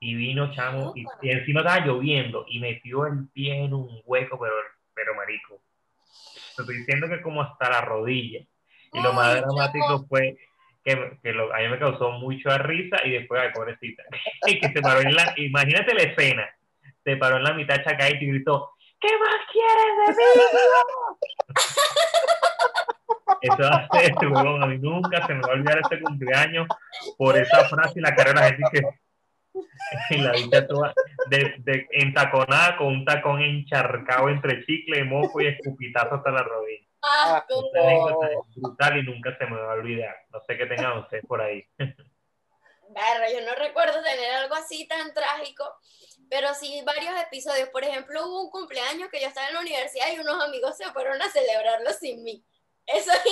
Y 0.00 0.14
vino, 0.14 0.52
chamo, 0.52 0.92
y, 0.94 1.04
encima 1.28 1.60
estaba 1.60 1.84
lloviendo 1.84 2.44
y 2.48 2.60
metió 2.60 3.06
el 3.06 3.28
pie 3.32 3.64
en 3.64 3.74
un 3.74 4.02
hueco, 4.04 4.38
pero, 4.38 4.54
pero 4.94 5.14
marico. 5.14 5.60
Te 6.56 6.62
estoy 6.62 6.78
diciendo 6.78 7.08
que 7.08 7.20
como 7.20 7.42
hasta 7.42 7.68
la 7.68 7.80
rodilla. 7.82 8.40
Y 8.92 9.02
lo 9.02 9.12
más 9.12 9.40
dramático 9.40 10.06
fue 10.08 10.38
que, 10.86 11.18
que 11.22 11.32
lo, 11.32 11.52
a 11.52 11.58
mí 11.58 11.68
me 11.68 11.78
causó 11.78 12.12
mucha 12.12 12.56
risa 12.58 13.04
y 13.04 13.10
después, 13.10 13.42
ay, 13.42 13.50
pobrecita, 13.52 14.04
y 14.46 14.60
que 14.60 14.68
se 14.68 14.80
paró 14.80 15.00
en 15.00 15.14
la, 15.14 15.34
imagínate 15.36 15.92
la 15.92 16.02
escena, 16.02 16.48
se 17.02 17.16
paró 17.16 17.38
en 17.38 17.42
la 17.42 17.54
mitad 17.54 17.82
Chacaito 17.82 18.24
y 18.24 18.28
gritó, 18.28 18.70
¿qué 19.00 19.08
más 19.18 19.36
quieres 19.52 19.96
de 20.06 20.08
mí? 20.14 20.24
Eso 23.42 23.62
hace 23.64 24.06
este 24.06 24.26
huevón, 24.26 24.62
a 24.62 24.66
mí 24.66 24.78
nunca 24.78 25.26
se 25.26 25.34
me 25.34 25.42
va 25.42 25.48
a 25.48 25.52
olvidar 25.52 25.78
este 25.78 26.00
cumpleaños 26.00 26.66
por 27.18 27.36
esa 27.36 27.64
frase 27.68 27.98
y 27.98 28.02
la 28.02 28.14
cara 28.14 28.30
de 28.30 28.34
la 28.36 28.46
gente 28.46 28.64
que 28.72 28.82
en 30.10 30.24
la 30.24 30.32
vida 30.32 30.66
toda 30.66 30.92
de, 31.28 31.54
de, 31.58 31.86
entaconada 31.92 32.76
con 32.76 32.88
un 32.88 33.04
tacón 33.04 33.40
encharcado 33.40 34.28
entre 34.28 34.64
chicle, 34.64 35.04
moco 35.04 35.40
y 35.40 35.46
escupitazo 35.48 36.16
hasta 36.16 36.30
la 36.30 36.42
rodilla. 36.42 36.86
Ah, 37.02 37.44
brutal 38.56 38.98
y 38.98 39.02
nunca 39.04 39.36
se 39.38 39.46
me 39.46 39.56
va 39.56 39.72
a 39.72 39.76
olvidar. 39.76 40.16
No 40.30 40.40
sé 40.46 40.56
qué 40.56 40.66
tengan 40.66 40.98
ustedes 40.98 41.24
por 41.26 41.40
ahí. 41.40 41.64
yo 41.78 43.40
no 43.46 43.54
recuerdo 43.54 44.02
tener 44.02 44.34
algo 44.34 44.54
así 44.56 44.88
tan 44.88 45.14
trágico, 45.14 45.64
pero 46.28 46.54
sí 46.54 46.82
varios 46.84 47.14
episodios. 47.20 47.68
Por 47.70 47.84
ejemplo, 47.84 48.26
hubo 48.26 48.42
un 48.42 48.50
cumpleaños 48.50 49.08
que 49.10 49.20
yo 49.20 49.28
estaba 49.28 49.48
en 49.48 49.54
la 49.54 49.60
universidad 49.60 50.06
y 50.12 50.18
unos 50.18 50.42
amigos 50.42 50.76
se 50.76 50.90
fueron 50.92 51.20
a 51.20 51.30
celebrarlo 51.30 51.90
sin 51.92 52.22
mí. 52.22 52.44
Eso 52.86 53.10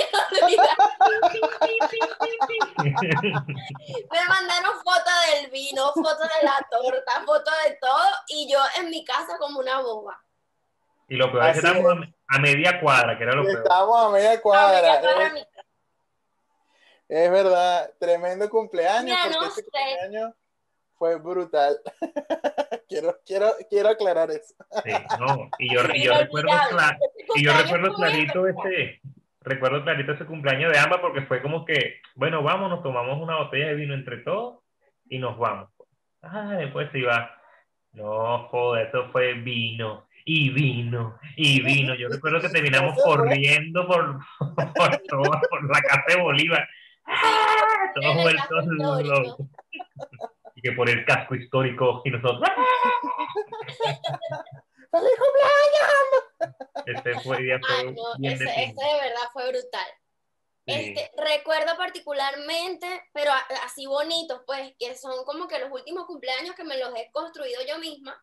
Me 4.11 4.25
mandaron 4.29 4.75
fotos 4.83 5.15
del 5.33 5.49
vino, 5.51 5.93
fotos 5.93 6.29
de 6.29 6.43
la 6.45 6.67
torta, 6.69 7.23
fotos 7.25 7.55
de 7.65 7.79
todo, 7.81 8.03
y 8.29 8.51
yo 8.53 8.59
en 8.81 8.91
mi 8.91 9.05
casa 9.05 9.39
como 9.39 9.61
una 9.61 9.81
boba. 9.81 10.21
Y 11.09 11.15
lo 11.15 11.31
peor 11.31 11.45
es 11.47 11.61
que 11.61 11.67
estamos 11.67 11.95
a 12.27 12.39
media 12.41 12.81
cuadra, 12.81 13.17
que 13.17 13.23
era 13.23 13.35
lo 13.35 13.45
peor. 13.45 13.59
Estamos 13.59 14.05
a 14.05 14.09
media 14.09 14.41
cuadra. 14.41 15.01
es, 17.09 17.31
verdad, 17.31 17.93
tremendo 18.01 18.51
cumpleaños, 18.51 19.17
porque 19.23 19.47
ese 19.47 19.63
cumpleaños 19.63 20.35
fue 21.04 21.18
brutal. 21.18 21.76
quiero, 22.88 23.14
quiero, 23.26 23.50
quiero 23.68 23.90
aclarar 23.90 24.30
eso. 24.30 24.54
Sí, 24.82 24.90
no, 25.20 25.50
y 25.58 25.75
yo, 25.75 25.80
y 25.94 26.02
yo 26.02 26.14
recuerdo, 26.18 26.49
y 27.34 27.44
yo 27.44 27.52
recuerdo 27.52 27.94
clarito 27.94 28.46
ese, 28.46 29.02
recuerdo 29.42 29.84
clarito 29.84 30.12
ese 30.12 30.25
cumpleaños 30.25 30.73
de 30.73 30.78
ambas 30.78 31.00
porque 31.00 31.20
fue 31.26 31.42
como 31.42 31.66
que, 31.66 32.00
bueno, 32.14 32.42
vamos, 32.42 32.70
nos 32.70 32.82
tomamos 32.82 33.20
una 33.20 33.37
botella 33.37 33.66
de 33.66 33.75
vino 33.75 33.92
entre 33.92 34.18
todos 34.18 34.61
y 35.11 35.18
nos 35.18 35.37
vamos. 35.37 35.68
Ah, 36.23 36.54
después 36.56 36.90
se 36.90 37.00
iba. 37.00 37.38
No, 37.92 38.49
joder, 38.49 38.88
eso 38.88 39.11
fue 39.12 39.34
vino 39.34 40.08
y 40.25 40.49
vino, 40.49 41.18
y 41.37 41.61
vino. 41.61 41.94
Yo 41.96 42.08
recuerdo 42.08 42.40
que 42.40 42.49
terminamos 42.49 42.96
corriendo 43.04 43.87
por, 43.87 44.20
por, 44.38 45.02
por 45.11 45.70
la 45.70 45.82
casa 45.82 46.04
de 46.08 46.23
Bolívar. 46.23 46.66
¡Ah! 47.06 47.92
Todos 47.94 48.23
vueltos 48.23 48.66
locos. 49.04 49.46
Que 50.64 50.73
por 50.73 50.90
el 50.90 51.04
casco 51.04 51.37
histórico 51.37 52.02
y 52.04 52.11
nosotros. 52.11 52.42
¡Feliz 54.90 55.12
cumpleaños! 55.18 55.92
Este 56.87 57.21
fue, 57.21 57.38
día 57.42 57.61
fue 57.61 57.92
no, 57.92 58.14
ese, 58.28 58.44
de 58.44 58.75
verdad 58.75 59.28
fue 59.33 59.50
brutal. 59.50 59.87
Este, 60.66 61.11
recuerdo 61.18 61.76
particularmente, 61.76 62.87
pero 63.12 63.30
así 63.64 63.87
bonitos, 63.87 64.40
pues, 64.47 64.73
que 64.78 64.97
son 64.97 65.25
como 65.25 65.47
que 65.47 65.59
los 65.59 65.71
últimos 65.71 66.06
cumpleaños 66.06 66.54
que 66.54 66.64
me 66.64 66.78
los 66.78 66.94
he 66.97 67.11
construido 67.12 67.61
yo 67.68 67.78
misma 67.78 68.18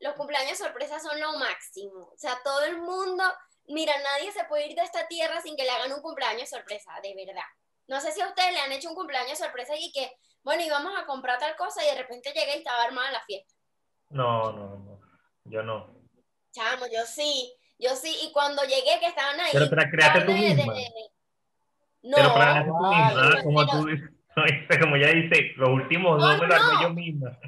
los 0.00 0.14
cumpleaños 0.14 0.58
sorpresa 0.58 1.00
son 1.00 1.20
lo 1.20 1.32
máximo. 1.38 2.10
O 2.14 2.18
sea, 2.18 2.40
todo 2.44 2.64
el 2.64 2.78
mundo, 2.78 3.24
mira, 3.66 3.92
nadie 3.98 4.32
se 4.32 4.44
puede 4.44 4.68
ir 4.68 4.76
de 4.76 4.82
esta 4.82 5.06
tierra 5.08 5.40
sin 5.40 5.56
que 5.56 5.64
le 5.64 5.70
hagan 5.70 5.92
un 5.92 6.02
cumpleaños 6.02 6.48
sorpresa, 6.48 6.92
de 7.02 7.14
verdad. 7.14 7.42
No 7.86 8.00
sé 8.00 8.12
si 8.12 8.20
a 8.20 8.28
ustedes 8.28 8.52
le 8.52 8.60
han 8.60 8.72
hecho 8.72 8.88
un 8.88 8.94
cumpleaños 8.94 9.38
sorpresa 9.38 9.74
y 9.76 9.90
que, 9.92 10.12
bueno, 10.48 10.62
íbamos 10.62 10.98
a 10.98 11.04
comprar 11.04 11.38
tal 11.38 11.54
cosa 11.56 11.84
y 11.84 11.88
de 11.88 12.00
repente 12.00 12.32
llegué 12.32 12.54
y 12.54 12.58
estaba 12.60 12.84
armada 12.84 13.10
la 13.10 13.20
fiesta. 13.20 13.52
No, 14.08 14.50
no, 14.50 14.78
no. 14.78 15.00
Yo 15.44 15.62
no. 15.62 15.94
Chamo, 16.52 16.86
yo 16.86 17.04
sí. 17.04 17.52
Yo 17.78 17.94
sí. 17.94 18.16
Y 18.22 18.32
cuando 18.32 18.62
llegué 18.62 18.98
que 18.98 19.08
estaban 19.08 19.38
ahí. 19.38 19.50
Pero 19.52 19.68
para 19.68 19.90
crearte 19.90 20.22
tú 20.22 20.32
misma. 20.32 20.72
No. 22.00 22.16
Pero 22.16 22.32
para 22.32 22.64
tú 22.64 22.74
misma, 22.78 23.42
como 23.42 23.66
tú 23.66 23.86
dices. 23.88 24.08
Como 24.80 24.96
ya 24.96 25.08
dice, 25.08 25.52
los 25.56 25.68
últimos 25.68 26.18
dos 26.18 26.40
me 26.40 26.46
los 26.46 26.58
hago 26.58 26.82
yo 26.82 26.90
misma. 26.94 27.38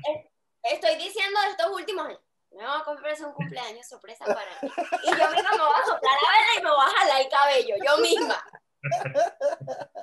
Estoy 0.63 0.97
diciendo 0.97 1.41
estos 1.49 1.73
últimos 1.73 2.07
me 2.51 2.67
voy 2.67 2.81
a 2.81 2.85
comprar 2.85 3.15
un 3.23 3.33
cumpleaños 3.33 3.89
sorpresa 3.89 4.27
para 4.27 4.51
mí. 4.61 4.71
Y 5.05 5.09
yo 5.09 5.31
misma 5.31 5.53
me 5.53 5.59
voy 5.59 5.73
a 5.75 5.87
soplar 5.87 6.19
la 6.21 6.33
vela 6.33 6.53
y 6.59 6.63
me 6.63 6.71
voy 6.71 6.85
a 6.85 6.91
jalar 6.99 7.21
el 7.23 7.29
cabello, 7.31 7.77
yo 7.83 7.97
misma. 8.03 8.45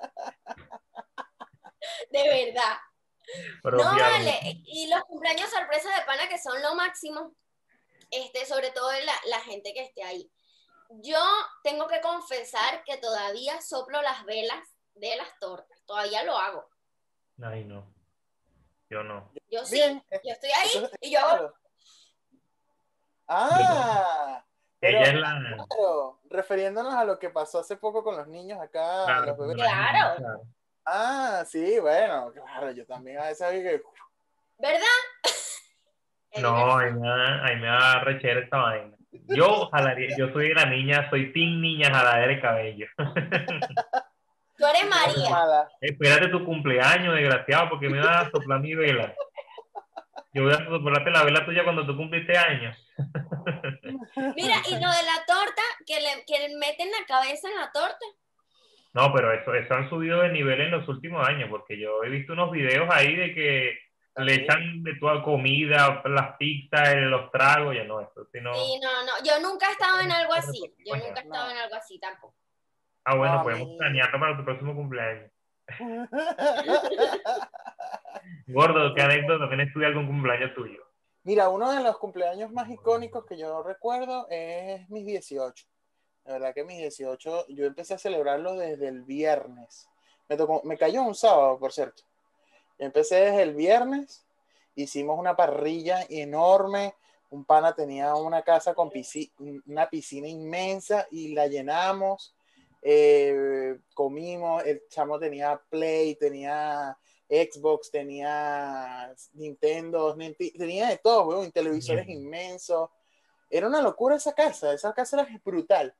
De 2.12 2.24
verdad. 2.24 2.78
no, 3.64 3.78
vale. 3.78 4.40
Y 4.66 4.88
los 4.90 5.04
cumpleaños 5.04 5.50
sorpresa 5.50 5.90
de 5.96 6.06
pana 6.06 6.28
que 6.28 6.40
son 6.40 6.62
lo 6.62 6.76
máximo, 6.76 7.36
este, 8.12 8.46
sobre 8.46 8.72
todo 8.72 8.92
la, 8.92 9.14
la 9.30 9.40
gente 9.42 9.74
que 9.74 9.84
esté 9.84 10.04
ahí. 10.04 10.32
Yo 10.90 11.20
tengo 11.64 11.88
que 11.88 12.02
confesar 12.02 12.84
que 12.86 12.98
todavía 12.98 13.62
soplo 13.62 14.02
las 14.02 14.24
velas 14.26 14.78
de 14.96 15.16
las 15.18 15.38
tortas. 15.40 15.84
Todavía 15.86 16.24
lo 16.24 16.38
hago. 16.38 16.70
Ay, 17.44 17.66
no. 17.66 17.94
Yo 18.90 19.04
no. 19.04 19.32
Yo 19.50 19.66
sí. 19.66 19.80
Yo 20.24 20.32
estoy 20.32 20.50
ahí 20.52 20.90
y 21.02 21.12
yo 21.12 21.20
Ah, 23.30 24.46
ella 24.80 25.02
es 25.02 25.14
la. 25.16 25.40
Claro, 25.68 26.22
refiriéndonos 26.30 26.94
a 26.94 27.04
lo 27.04 27.20
que 27.20 27.30
pasó 27.30 27.60
hace 27.60 27.76
poco 27.76 28.04
con 28.04 28.16
los 28.16 28.28
niños 28.28 28.60
acá, 28.62 29.04
claro, 29.06 29.26
los 29.26 29.38
bebés. 29.38 29.56
Claro. 29.56 30.42
Ah, 30.90 31.44
sí, 31.46 31.80
bueno, 31.80 32.32
claro, 32.32 32.72
yo 32.72 32.86
también 32.86 33.20
a 33.20 33.26
veces 33.26 33.50
que. 33.50 33.82
¿Verdad? 34.58 34.82
No, 36.42 36.78
ahí 36.78 36.92
me 36.92 37.08
da, 37.08 37.46
ahí 37.46 37.56
me 37.56 37.66
da 37.66 38.00
rechera 38.02 38.42
esta 38.42 38.58
vaina. 38.58 38.96
Yo 39.12 39.70
jalaría, 39.72 40.16
yo 40.16 40.32
soy 40.32 40.54
la 40.54 40.66
niña, 40.66 41.10
soy 41.10 41.34
team 41.34 41.62
niña 41.62 41.90
jaladera 41.90 42.28
de 42.28 42.42
cabello. 42.42 42.88
Tú 44.58 44.66
eres 44.66 44.88
María. 44.88 45.68
Espérate 45.82 46.28
tu 46.28 46.46
cumpleaños, 46.46 47.16
desgraciado, 47.16 47.70
porque 47.70 47.90
me 47.90 48.00
vas 48.00 48.28
a 48.28 48.30
soplar 48.30 48.60
mi 48.60 48.76
vela. 48.76 49.16
Yo 50.34 50.44
voy 50.44 50.54
a 50.54 50.58
soplarte 50.58 51.10
la 51.10 51.24
vela 51.24 51.44
tuya 51.44 51.64
cuando 51.64 51.88
tú 51.88 51.98
cumpliste 51.98 52.38
años. 52.38 52.78
Mira, 54.36 54.58
y 54.68 54.74
lo 54.74 54.92
de 54.92 55.04
la 55.04 55.26
torta, 55.26 55.62
que 55.88 56.02
le, 56.02 56.24
que 56.28 56.56
meten 56.58 56.92
la 56.92 57.06
cabeza 57.08 57.48
en 57.50 57.56
la 57.56 57.72
torta. 57.72 58.06
No, 58.98 59.14
pero 59.14 59.32
eso, 59.32 59.54
eso 59.54 59.76
han 59.76 59.88
subido 59.92 60.22
de 60.22 60.32
nivel 60.32 60.60
en 60.60 60.72
los 60.72 60.88
últimos 60.88 61.24
años, 61.28 61.52
porque 61.52 61.80
yo 61.80 62.04
he 62.04 62.10
visto 62.10 62.34
unos 62.34 62.50
videos 62.50 62.90
ahí 62.92 63.16
de 63.16 63.32
que 63.32 63.78
le 64.16 64.34
echan 64.34 64.82
de 64.82 64.96
toda 64.96 65.22
comida, 65.22 66.02
las 66.06 66.36
pizzas, 66.38 66.96
los 66.96 67.30
tragos, 67.30 67.76
ya 67.76 67.84
no, 67.84 68.02
eso 68.02 68.26
sino... 68.32 68.56
Sí, 68.56 68.80
no, 68.82 69.06
no, 69.06 69.12
yo 69.24 69.40
nunca 69.40 69.70
he 69.70 69.74
estado 69.74 70.00
en 70.00 70.12
algo 70.12 70.34
así, 70.34 70.74
yo 70.84 70.96
nunca 70.96 71.20
he 71.20 71.24
estado 71.26 71.52
en 71.52 71.58
algo 71.58 71.76
así 71.76 72.00
tampoco. 72.00 72.34
Ah, 73.04 73.16
bueno, 73.16 73.44
podemos 73.44 73.78
planearlo 73.78 74.20
para 74.20 74.36
tu 74.36 74.44
próximo 74.44 74.74
cumpleaños. 74.74 75.30
Gordo, 78.48 78.96
¿qué 78.96 79.02
anécdota 79.04 79.48
tienes 79.48 79.72
tú 79.74 79.80
de 79.80 79.86
algún 79.86 80.08
cumpleaños 80.08 80.56
tuyo? 80.56 80.82
Mira, 81.22 81.50
uno 81.50 81.72
de 81.72 81.84
los 81.84 82.00
cumpleaños 82.00 82.52
más 82.52 82.68
icónicos 82.68 83.28
que 83.28 83.38
yo 83.38 83.62
recuerdo 83.62 84.26
es 84.32 84.90
mis 84.90 85.06
18. 85.06 85.68
La 86.28 86.34
verdad 86.34 86.54
que 86.54 86.66
mis 86.66 86.78
18, 86.80 87.48
yo 87.48 87.66
empecé 87.66 87.94
a 87.94 87.98
celebrarlo 87.98 88.56
desde 88.56 88.90
el 88.90 89.02
viernes. 89.04 89.88
Me, 90.28 90.36
tocó, 90.36 90.62
me 90.66 90.78
cayó 90.78 91.02
un 91.04 91.16
sábado, 91.16 91.58
por 91.58 91.72
cierto. 91.72 92.04
Yo 92.78 92.86
empecé 92.86 93.16
desde 93.16 93.44
el 93.44 93.56
viernes, 93.56 94.26
hicimos 94.76 95.18
una 95.18 95.38
parrilla 95.38 96.06
enorme, 96.10 96.96
un 97.30 97.46
pana 97.46 97.74
tenía 97.74 98.14
una 98.16 98.42
casa 98.42 98.74
con 98.74 98.90
piscina, 98.90 99.32
una 99.68 99.90
piscina 99.90 100.28
inmensa 100.28 101.08
y 101.12 101.34
la 101.34 101.48
llenamos. 101.48 102.36
Eh, 102.82 103.80
comimos, 103.94 104.66
el 104.66 104.84
chamo 104.90 105.18
tenía 105.18 105.58
Play, 105.70 106.16
tenía 106.16 106.98
Xbox, 107.30 107.90
tenía 107.90 109.16
Nintendo, 109.32 110.14
tenía 110.58 110.90
de 110.90 110.98
todo, 110.98 111.28
weón, 111.28 111.54
televisores 111.54 112.10
inmensos. 112.10 112.90
Era 113.50 113.68
una 113.68 113.82
locura 113.82 114.18
esa 114.18 114.34
casa, 114.34 114.74
esa 114.74 114.92
casa 114.94 115.22
era 115.22 115.42
brutal. 115.46 115.96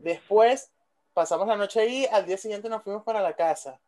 Después 0.00 0.72
pasamos 1.12 1.46
la 1.46 1.56
noche 1.56 1.80
ahí, 1.80 2.06
al 2.10 2.24
día 2.24 2.38
siguiente 2.38 2.68
nos 2.68 2.82
fuimos 2.82 3.02
para 3.04 3.20
la 3.20 3.34
casa. 3.34 3.80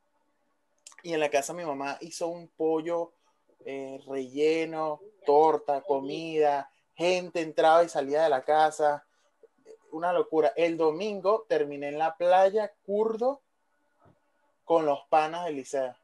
Y 1.02 1.14
en 1.14 1.20
la 1.20 1.30
casa 1.30 1.52
mi 1.52 1.64
mamá 1.64 1.96
hizo 2.00 2.28
un 2.28 2.48
pollo 2.48 3.12
eh, 3.64 3.98
relleno, 4.06 5.00
torta, 5.24 5.80
comida, 5.80 6.70
gente 6.94 7.40
entraba 7.40 7.82
y 7.82 7.88
salía 7.88 8.22
de 8.22 8.28
la 8.28 8.42
casa. 8.42 9.06
Una 9.90 10.12
locura. 10.12 10.52
El 10.56 10.76
domingo 10.76 11.46
terminé 11.48 11.88
en 11.88 11.98
la 11.98 12.14
playa 12.14 12.70
curdo 12.84 13.40
con 14.64 14.86
los 14.86 15.00
panas 15.08 15.46
de 15.46 15.52
liceo. 15.52 15.94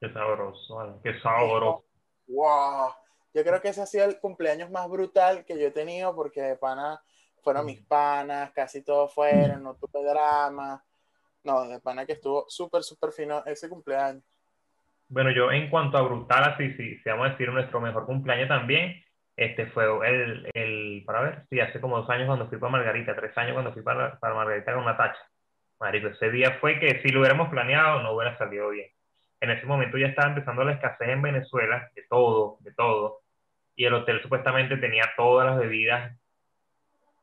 Qué 0.00 0.12
sabroso, 0.12 1.00
qué 1.02 1.18
sabroso. 1.20 1.84
Wow. 2.28 2.90
Yo 3.32 3.42
creo 3.42 3.60
que 3.60 3.68
ese 3.68 3.82
ha 3.82 3.86
sido 3.86 4.04
el 4.04 4.20
cumpleaños 4.20 4.70
más 4.70 4.88
brutal 4.88 5.44
que 5.44 5.58
yo 5.58 5.68
he 5.68 5.70
tenido 5.70 6.14
porque 6.14 6.42
de 6.42 6.56
pana 6.56 7.02
fueron 7.46 7.64
mis 7.64 7.80
panas, 7.82 8.50
casi 8.50 8.82
todos 8.82 9.14
fueron, 9.14 9.62
no 9.62 9.76
tuve 9.76 10.04
drama. 10.04 10.82
No, 11.44 11.68
de 11.68 11.78
pana 11.78 12.04
que 12.04 12.14
estuvo 12.14 12.44
súper, 12.48 12.82
súper 12.82 13.12
fino 13.12 13.44
ese 13.46 13.68
cumpleaños. 13.68 14.24
Bueno, 15.08 15.30
yo 15.30 15.52
en 15.52 15.70
cuanto 15.70 15.96
a 15.96 16.02
brutal, 16.02 16.42
así, 16.42 16.72
sí, 16.74 16.98
si 16.98 17.08
vamos 17.08 17.28
a 17.28 17.30
decir 17.30 17.48
nuestro 17.52 17.80
mejor 17.80 18.04
cumpleaños 18.04 18.48
también, 18.48 19.00
este 19.36 19.66
fue 19.66 19.84
el, 20.08 20.50
el, 20.54 21.04
para 21.06 21.20
ver, 21.20 21.46
sí, 21.48 21.60
hace 21.60 21.80
como 21.80 21.98
dos 21.98 22.10
años 22.10 22.26
cuando 22.26 22.48
fui 22.48 22.58
para 22.58 22.72
Margarita, 22.72 23.14
tres 23.14 23.38
años 23.38 23.52
cuando 23.52 23.72
fui 23.72 23.82
para, 23.82 24.18
para 24.18 24.34
Margarita 24.34 24.74
con 24.74 24.84
Natacha. 24.84 25.20
Marico, 25.78 26.08
ese 26.08 26.30
día 26.32 26.58
fue 26.60 26.80
que 26.80 27.00
si 27.00 27.10
lo 27.10 27.20
hubiéramos 27.20 27.48
planeado 27.48 28.02
no 28.02 28.10
hubiera 28.10 28.36
salido 28.38 28.70
bien. 28.70 28.90
En 29.40 29.52
ese 29.52 29.66
momento 29.66 29.98
ya 29.98 30.08
estaba 30.08 30.30
empezando 30.30 30.64
la 30.64 30.72
escasez 30.72 31.10
en 31.10 31.22
Venezuela, 31.22 31.92
de 31.94 32.02
todo, 32.10 32.56
de 32.62 32.74
todo, 32.74 33.20
y 33.76 33.84
el 33.84 33.94
hotel 33.94 34.20
supuestamente 34.20 34.78
tenía 34.78 35.04
todas 35.16 35.46
las 35.46 35.58
bebidas 35.60 36.18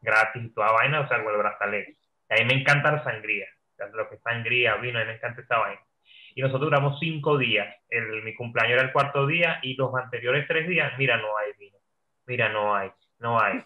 gratis 0.04 0.44
y 0.44 0.54
toda 0.54 0.72
vaina, 0.72 1.02
o 1.02 1.08
sea, 1.08 1.18
el 1.18 1.24
brazalete. 1.24 1.98
A 2.30 2.36
mí 2.36 2.46
me 2.46 2.62
encanta 2.62 2.92
la 2.92 3.04
sangría, 3.04 3.48
lo 3.94 4.10
que 4.10 4.16
es 4.16 4.22
sangría, 4.22 4.76
vino, 4.76 5.00
a 5.00 5.02
mí 5.02 5.08
me 5.08 5.16
encanta 5.16 5.42
esa 5.42 5.58
vaina 5.58 5.82
y 6.36 6.42
nosotros 6.42 6.70
duramos 6.70 7.00
cinco 7.00 7.38
días. 7.38 7.76
El, 7.90 8.24
mi 8.24 8.34
cumpleaños 8.34 8.74
era 8.74 8.84
el 8.84 8.92
cuarto 8.92 9.28
día 9.28 9.60
y 9.62 9.76
los 9.76 9.94
anteriores 9.96 10.48
tres 10.48 10.68
días, 10.68 10.94
mira, 10.98 11.18
no 11.18 11.38
hay 11.38 11.52
vino. 11.60 11.78
Mira, 12.26 12.50
no 12.50 12.76
hay, 12.76 12.90
no 13.20 13.40
hay. 13.40 13.64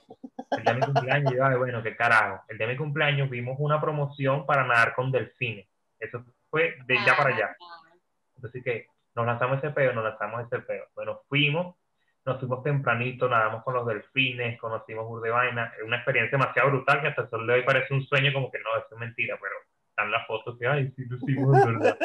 El 0.52 0.64
día 0.64 0.74
de 0.74 0.80
mi 0.80 0.86
cumpleaños, 0.86 1.34
yo, 1.34 1.58
bueno, 1.58 1.84
qué 1.84 1.96
carajo. 1.96 2.44
El 2.48 2.58
día 2.58 2.68
de 2.68 2.74
mi 2.74 2.78
cumpleaños 2.78 3.30
vimos 3.30 3.56
una 3.60 3.80
promoción 3.80 4.46
para 4.46 4.66
nadar 4.66 4.94
con 4.96 5.12
delfines. 5.12 5.68
Eso 6.00 6.26
fue 6.50 6.76
de 6.86 6.98
ya 7.06 7.16
para 7.16 7.36
allá. 7.36 7.56
Entonces, 8.36 8.64
que 8.64 8.88
nos 9.16 9.26
lanzamos 9.26 9.60
ese 9.60 9.70
pedo, 9.72 9.94
nos 9.94 10.04
lanzamos 10.04 10.46
ese 10.46 10.60
pedo. 10.60 10.86
Bueno, 10.96 11.22
fuimos, 11.30 11.76
nos 12.28 12.40
fuimos 12.40 12.62
tempranito, 12.62 13.30
nadamos 13.30 13.64
con 13.64 13.74
los 13.74 13.88
delfines, 13.88 14.60
conocimos 14.60 15.06
Urdevaina. 15.10 15.74
Una 15.86 15.96
experiencia 15.96 16.38
demasiado 16.38 16.70
brutal 16.70 17.02
que 17.02 17.08
hasta 17.08 17.22
el 17.22 17.30
sol 17.30 17.48
de 17.48 17.54
hoy 17.54 17.64
parece 17.64 17.94
un 17.94 18.06
sueño, 18.06 18.34
como 18.34 18.52
que 18.52 18.60
no, 18.60 18.76
eso 18.78 18.88
es 18.92 19.00
mentira, 19.00 19.38
pero 19.42 19.56
están 19.90 20.12
las 20.12 20.28
fotos 20.28 20.58
que, 20.60 20.68
ay, 20.68 20.92
sí, 20.96 21.06
lo 21.06 21.16
hicimos, 21.16 21.66
verdad. 21.66 21.98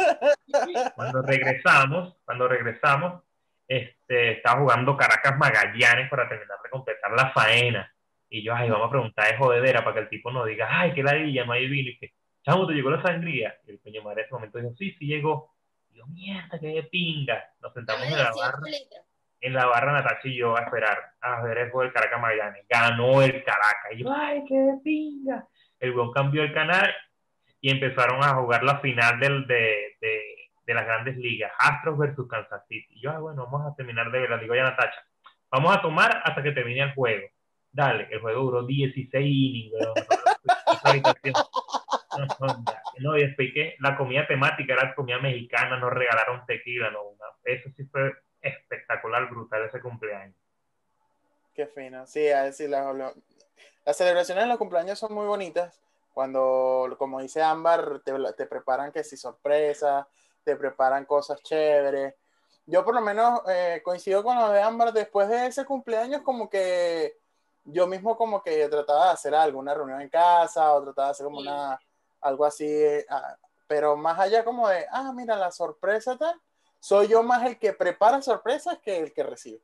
cuando 0.94 1.22
regresamos, 1.22 2.16
cuando 2.24 2.46
regresamos, 2.46 3.22
este, 3.66 4.32
estaba 4.32 4.60
jugando 4.60 4.96
Caracas 4.96 5.36
Magallanes 5.36 6.08
para 6.08 6.28
terminar 6.28 6.58
de 6.62 6.70
completar 6.70 7.10
la 7.10 7.32
faena. 7.32 7.92
Y 8.30 8.44
yo, 8.44 8.54
ay, 8.54 8.70
vamos 8.70 8.86
a 8.86 8.90
preguntar 8.90 9.28
de 9.28 9.36
jodedera 9.36 9.82
para 9.82 9.94
que 9.94 10.00
el 10.02 10.08
tipo 10.08 10.30
nos 10.30 10.46
diga, 10.46 10.68
ay, 10.70 10.94
qué 10.94 11.02
ladilla, 11.02 11.44
no 11.44 11.52
hay 11.52 11.68
vino. 11.68 11.90
Y 11.90 11.98
que, 11.98 12.12
chamo, 12.44 12.66
¿te 12.68 12.74
llegó 12.74 12.90
la 12.90 13.02
sangría? 13.02 13.56
Y 13.66 13.72
el 13.72 13.80
coño 13.80 14.02
madre 14.02 14.20
en 14.20 14.26
ese 14.26 14.34
momento 14.34 14.58
dijo, 14.58 14.72
sí, 14.78 14.94
sí 15.00 15.06
llegó. 15.06 15.52
Y 15.90 15.98
yo, 15.98 16.06
mierda, 16.06 16.60
qué 16.60 16.88
pinga. 16.90 17.44
Nos 17.60 17.74
sentamos 17.74 18.06
en 18.06 18.18
la 18.18 18.30
barra. 18.32 18.60
En 19.42 19.54
la 19.54 19.66
barra 19.66 19.92
Natacha 19.92 20.28
y 20.28 20.38
yo 20.38 20.56
a 20.56 20.62
esperar 20.62 20.96
a 21.20 21.42
ver 21.42 21.58
el 21.58 21.70
juego 21.70 21.82
del 21.82 21.92
Caracas 21.92 22.20
Magallanes. 22.20 22.64
Ganó 22.68 23.20
el 23.20 23.44
Caracas. 23.44 23.92
Y 23.92 24.02
yo, 24.02 24.10
ay, 24.10 24.42
qué 24.48 24.74
pinga. 24.82 25.46
El 25.78 25.94
weón 25.94 26.12
cambió 26.12 26.42
el 26.44 26.54
canal 26.54 26.94
y 27.60 27.70
empezaron 27.70 28.22
a 28.22 28.34
jugar 28.34 28.62
la 28.62 28.78
final 28.78 29.18
del, 29.20 29.46
de, 29.46 29.96
de, 30.00 30.20
de, 30.64 30.74
las 30.74 30.86
grandes 30.86 31.16
ligas, 31.16 31.52
Astros 31.58 31.98
versus 31.98 32.28
Kansas 32.28 32.64
City. 32.68 32.86
Y 32.90 33.02
yo, 33.02 33.10
ah, 33.10 33.18
bueno, 33.18 33.46
vamos 33.50 33.72
a 33.72 33.76
terminar 33.76 34.10
de 34.10 34.20
ver, 34.20 34.30
la 34.30 34.38
digo 34.38 34.54
ya 34.54 34.62
Natacha, 34.62 35.04
vamos 35.50 35.76
a 35.76 35.82
tomar 35.82 36.22
hasta 36.24 36.42
que 36.42 36.52
termine 36.52 36.82
el 36.82 36.94
juego. 36.94 37.28
Dale, 37.70 38.08
el 38.10 38.20
juego 38.20 38.42
duró 38.42 38.66
16 38.66 39.24
innings, 39.24 39.72
no, 43.00 43.16
y 43.16 43.22
expliqué, 43.22 43.76
la 43.78 43.96
comida 43.96 44.26
temática 44.26 44.74
era 44.74 44.94
comida 44.94 45.18
mexicana, 45.18 45.78
nos 45.78 45.92
regalaron 45.92 46.44
tequila, 46.46 46.90
no, 46.90 47.00
eso 47.44 47.70
sí 47.76 47.84
fue 47.86 48.12
espectacular, 48.42 49.28
brutal 49.30 49.64
ese 49.64 49.80
cumpleaños. 49.80 50.36
Qué 51.54 51.66
fino, 51.66 52.06
sí, 52.06 52.28
a 52.28 52.44
decir, 52.44 52.70
las, 52.70 52.86
las 53.84 53.96
celebraciones 53.96 54.44
de 54.44 54.48
los 54.48 54.58
cumpleaños 54.58 54.98
son 54.98 55.12
muy 55.14 55.26
bonitas. 55.26 55.80
Cuando, 56.14 56.94
como 56.98 57.20
dice 57.20 57.42
Ámbar, 57.42 58.00
te, 58.04 58.12
te 58.36 58.46
preparan 58.46 58.92
que 58.92 59.02
si 59.02 59.16
sorpresa, 59.16 60.06
te 60.44 60.56
preparan 60.56 61.04
cosas 61.06 61.42
chéveres. 61.42 62.14
Yo 62.66 62.84
por 62.84 62.94
lo 62.94 63.00
menos 63.00 63.40
eh, 63.48 63.80
coincido 63.84 64.22
con 64.22 64.36
lo 64.36 64.50
de 64.50 64.62
Ámbar, 64.62 64.92
después 64.92 65.28
de 65.28 65.46
ese 65.46 65.64
cumpleaños 65.64 66.22
como 66.22 66.48
que 66.48 67.16
yo 67.64 67.86
mismo 67.86 68.16
como 68.16 68.42
que 68.42 68.68
trataba 68.68 69.06
de 69.06 69.12
hacer 69.12 69.34
algo, 69.34 69.58
una 69.58 69.74
reunión 69.74 70.00
en 70.00 70.08
casa 70.08 70.72
o 70.74 70.82
trataba 70.82 71.08
de 71.08 71.12
hacer 71.12 71.24
como 71.24 71.38
una, 71.38 71.80
algo 72.20 72.44
así, 72.44 72.68
ah, 73.08 73.36
pero 73.66 73.96
más 73.96 74.18
allá 74.18 74.44
como 74.44 74.68
de, 74.68 74.86
ah, 74.90 75.12
mira, 75.14 75.36
la 75.36 75.50
sorpresa 75.50 76.16
tal, 76.16 76.40
soy 76.82 77.06
yo 77.06 77.22
más 77.22 77.46
el 77.46 77.60
que 77.60 77.72
prepara 77.72 78.20
sorpresas 78.22 78.76
que 78.80 78.98
el 78.98 79.12
que 79.12 79.22
recibe. 79.22 79.62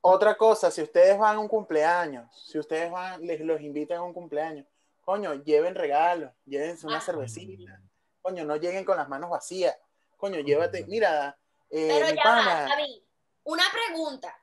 Otra 0.00 0.38
cosa, 0.38 0.70
si 0.70 0.80
ustedes 0.80 1.18
van 1.18 1.36
a 1.36 1.38
un 1.38 1.48
cumpleaños, 1.48 2.26
si 2.46 2.58
ustedes 2.58 2.90
van, 2.90 3.20
les 3.26 3.42
los 3.42 3.60
invitan 3.60 3.98
a 3.98 4.02
un 4.02 4.14
cumpleaños, 4.14 4.66
coño, 5.04 5.34
lleven 5.34 5.74
regalos, 5.74 6.32
llévense 6.46 6.86
una 6.86 6.96
ah. 6.96 7.02
cervecita, 7.02 7.78
coño, 8.22 8.46
no 8.46 8.56
lleguen 8.56 8.86
con 8.86 8.96
las 8.96 9.06
manos 9.06 9.28
vacías, 9.28 9.76
coño, 10.16 10.40
llévate, 10.40 10.86
mira, 10.86 11.36
eh, 11.68 11.88
Pero 11.90 12.14
ya 12.14 12.24
va, 12.24 12.62
David, 12.62 13.02
una 13.44 13.64
pregunta, 13.70 14.34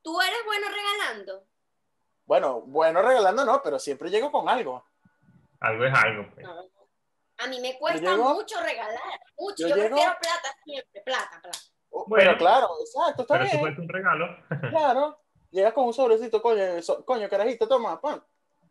¿tú 0.00 0.18
eres 0.18 0.38
bueno 0.46 0.66
regalando? 0.68 1.44
Bueno, 2.24 2.62
bueno 2.62 3.02
regalando 3.02 3.44
no, 3.44 3.62
pero 3.62 3.78
siempre 3.78 4.08
llego 4.08 4.32
con 4.32 4.48
algo. 4.48 4.82
Algo 5.60 5.84
es 5.84 5.92
algo. 5.94 6.26
Pues. 6.34 6.46
A 7.40 7.46
mí 7.48 7.60
me 7.60 7.78
cuesta 7.78 8.16
mucho 8.16 8.60
regalar, 8.60 9.20
mucho. 9.38 9.66
Yo, 9.66 9.74
prefiero 9.74 9.94
plata 10.20 10.48
siempre, 10.64 11.00
plata, 11.02 11.40
plata. 11.42 11.58
Oh, 11.90 12.04
bueno, 12.06 12.36
claro, 12.36 12.68
exacto, 12.80 13.22
está 13.22 13.34
pero 13.34 13.44
bien. 13.44 13.72
Eso 13.72 13.82
un 13.82 13.88
regalo. 13.88 14.26
claro, 14.70 15.20
llegas 15.50 15.72
con 15.72 15.86
un 15.86 15.94
sobrecito, 15.94 16.40
coño, 16.40 16.62
coño, 17.04 17.28
carajito, 17.28 17.66
toma, 17.66 18.00
pan 18.00 18.22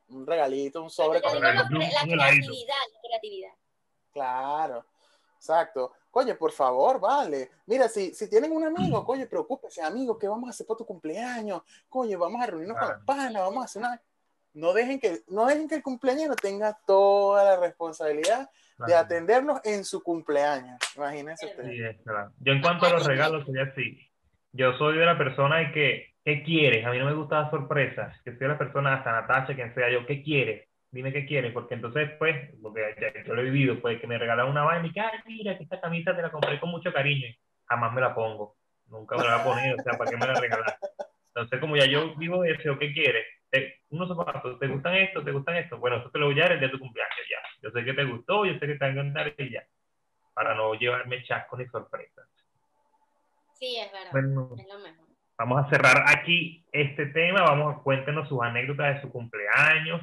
un 0.10 0.25
regalito, 0.25 0.84
un 0.84 0.89
sobre. 0.89 1.21
Con... 1.21 1.34
La, 1.34 1.51
creatividad, 1.51 2.75
la 2.93 3.01
creatividad. 3.01 3.51
Claro, 4.12 4.86
exacto. 5.36 5.93
Coño, 6.12 6.36
por 6.38 6.51
favor, 6.51 6.99
vale. 6.99 7.51
Mira, 7.67 7.88
si, 7.88 8.13
si 8.13 8.27
tienen 8.29 8.51
un 8.51 8.65
amigo, 8.65 9.05
coño, 9.05 9.27
preocúpese, 9.29 9.82
amigo, 9.82 10.17
¿qué 10.17 10.27
vamos 10.27 10.47
a 10.47 10.51
hacer 10.51 10.65
por 10.65 10.77
tu 10.77 10.86
cumpleaños? 10.86 11.62
Coño, 11.88 12.17
vamos 12.17 12.41
a 12.41 12.47
reunirnos 12.47 12.77
con 12.77 12.89
los 12.89 13.03
panas, 13.03 13.43
vamos 13.43 13.62
a 13.62 13.65
hacer 13.65 13.82
una... 13.82 14.01
No 14.54 14.74
dejen 14.74 15.00
que, 15.00 15.20
no 15.28 15.46
dejen 15.46 15.68
que 15.68 15.76
el 15.76 15.84
cumpleaños 15.84 16.36
tenga 16.38 16.78
toda 16.86 17.44
la 17.44 17.60
responsabilidad 17.60 18.50
de 18.88 18.96
atendernos 18.96 19.60
en 19.66 19.84
su 19.84 20.02
cumpleaños. 20.02 20.78
Imagínense 20.96 21.48
ustedes. 21.48 21.98
Yo 22.40 22.54
en 22.54 22.62
cuanto 22.62 22.86
a 22.86 22.92
los 22.92 23.06
regalos, 23.06 23.46
soy 23.46 23.60
así. 23.60 24.10
Yo 24.52 24.74
soy 24.78 24.98
de 24.98 25.06
la 25.06 25.18
persona 25.18 25.72
que 25.72 26.10
¿Qué 26.30 26.44
quieres? 26.44 26.86
A 26.86 26.92
mí 26.92 27.00
no 27.00 27.06
me 27.06 27.14
gustan 27.14 27.44
las 27.44 27.52
sorpresas. 27.52 28.22
Que 28.24 28.36
sea 28.36 28.50
la 28.50 28.58
persona, 28.58 28.96
hasta 28.96 29.14
Natasha, 29.14 29.56
quien 29.56 29.74
sea 29.74 29.90
yo, 29.90 30.06
¿qué 30.06 30.22
quieres? 30.22 30.68
Dime 30.92 31.14
qué 31.14 31.26
quieres, 31.26 31.54
porque 31.54 31.76
entonces, 31.76 32.12
pues, 32.20 32.52
porque 32.62 32.96
yo 33.26 33.34
lo 33.34 33.42
he 33.42 33.46
vivido, 33.46 33.80
pues, 33.80 34.00
que 34.00 34.08
me 34.08 34.18
regalan 34.18 34.48
una 34.48 34.64
vaina 34.64 34.88
y 34.88 34.92
que, 34.92 35.00
ay, 35.00 35.20
mira, 35.26 35.58
que 35.58 35.64
esta 35.64 35.80
camisa 35.80 36.16
te 36.16 36.22
la 36.22 36.32
compré 36.32 36.60
con 36.60 36.70
mucho 36.70 36.92
cariño 36.92 37.28
y 37.28 37.40
jamás 37.66 37.94
me 37.94 38.02
la 38.02 38.14
pongo. 38.14 38.58
Nunca 38.88 39.18
me 39.18 39.24
la 39.24 39.38
voy 39.38 39.42
a 39.42 39.44
poner, 39.44 39.80
o 39.80 39.84
sea, 39.84 39.98
¿para 39.98 40.12
qué 40.12 40.18
me 40.18 40.28
la 40.28 40.34
regalaste? 40.34 40.88
Entonces, 41.28 41.60
como 41.60 41.78
ya 41.78 41.86
yo 41.86 42.16
vivo 42.16 42.44
eso, 42.44 42.78
¿qué 42.78 42.92
quieres? 42.92 43.26
Unos 43.91 44.08
zapatos, 44.08 44.60
¿te 44.60 44.67
gustan 44.67 44.95
esto? 44.95 45.23
¿Te 45.23 45.32
gustan 45.32 45.56
esto? 45.58 45.78
Bueno, 45.78 45.97
eso 45.97 46.10
te 46.10 46.19
lo 46.19 46.28
voy 46.28 46.39
a 46.39 46.43
dar 46.43 46.52
el 46.54 46.60
día 46.60 46.67
de 46.67 46.73
tu 46.73 46.80
cumpleaños, 46.80 47.17
ya. 47.30 47.38
Yo 47.62 47.71
sé 47.71 47.84
que 47.84 47.93
te 47.93 48.06
gustó, 48.06 48.45
yo 48.45 48.54
sé 48.54 48.67
que 48.67 48.75
te 48.75 48.80
va 48.80 48.88
a 48.88 48.89
encantar 48.91 49.34
y 49.38 49.52
ya. 49.52 49.63
Para 50.34 50.56
no 50.56 50.73
llevarme 50.75 51.23
chasco 51.23 51.58
ni 51.58 51.65
sorpresas. 51.67 52.28
Sí, 53.54 53.78
es 53.78 53.91
verdad. 53.91 54.58
es 54.58 54.67
lo 54.67 54.80
mejor. 54.80 55.08
Vamos 55.38 55.65
a 55.65 55.69
cerrar 55.69 56.04
aquí 56.08 56.65
este 56.71 57.08
tema. 57.08 57.41
Vamos 57.41 57.75
a 57.75 57.80
cuéntenos 57.80 58.28
sus 58.28 58.41
anécdotas 58.41 58.95
de 58.95 59.02
su 59.02 59.10
cumpleaños, 59.10 60.02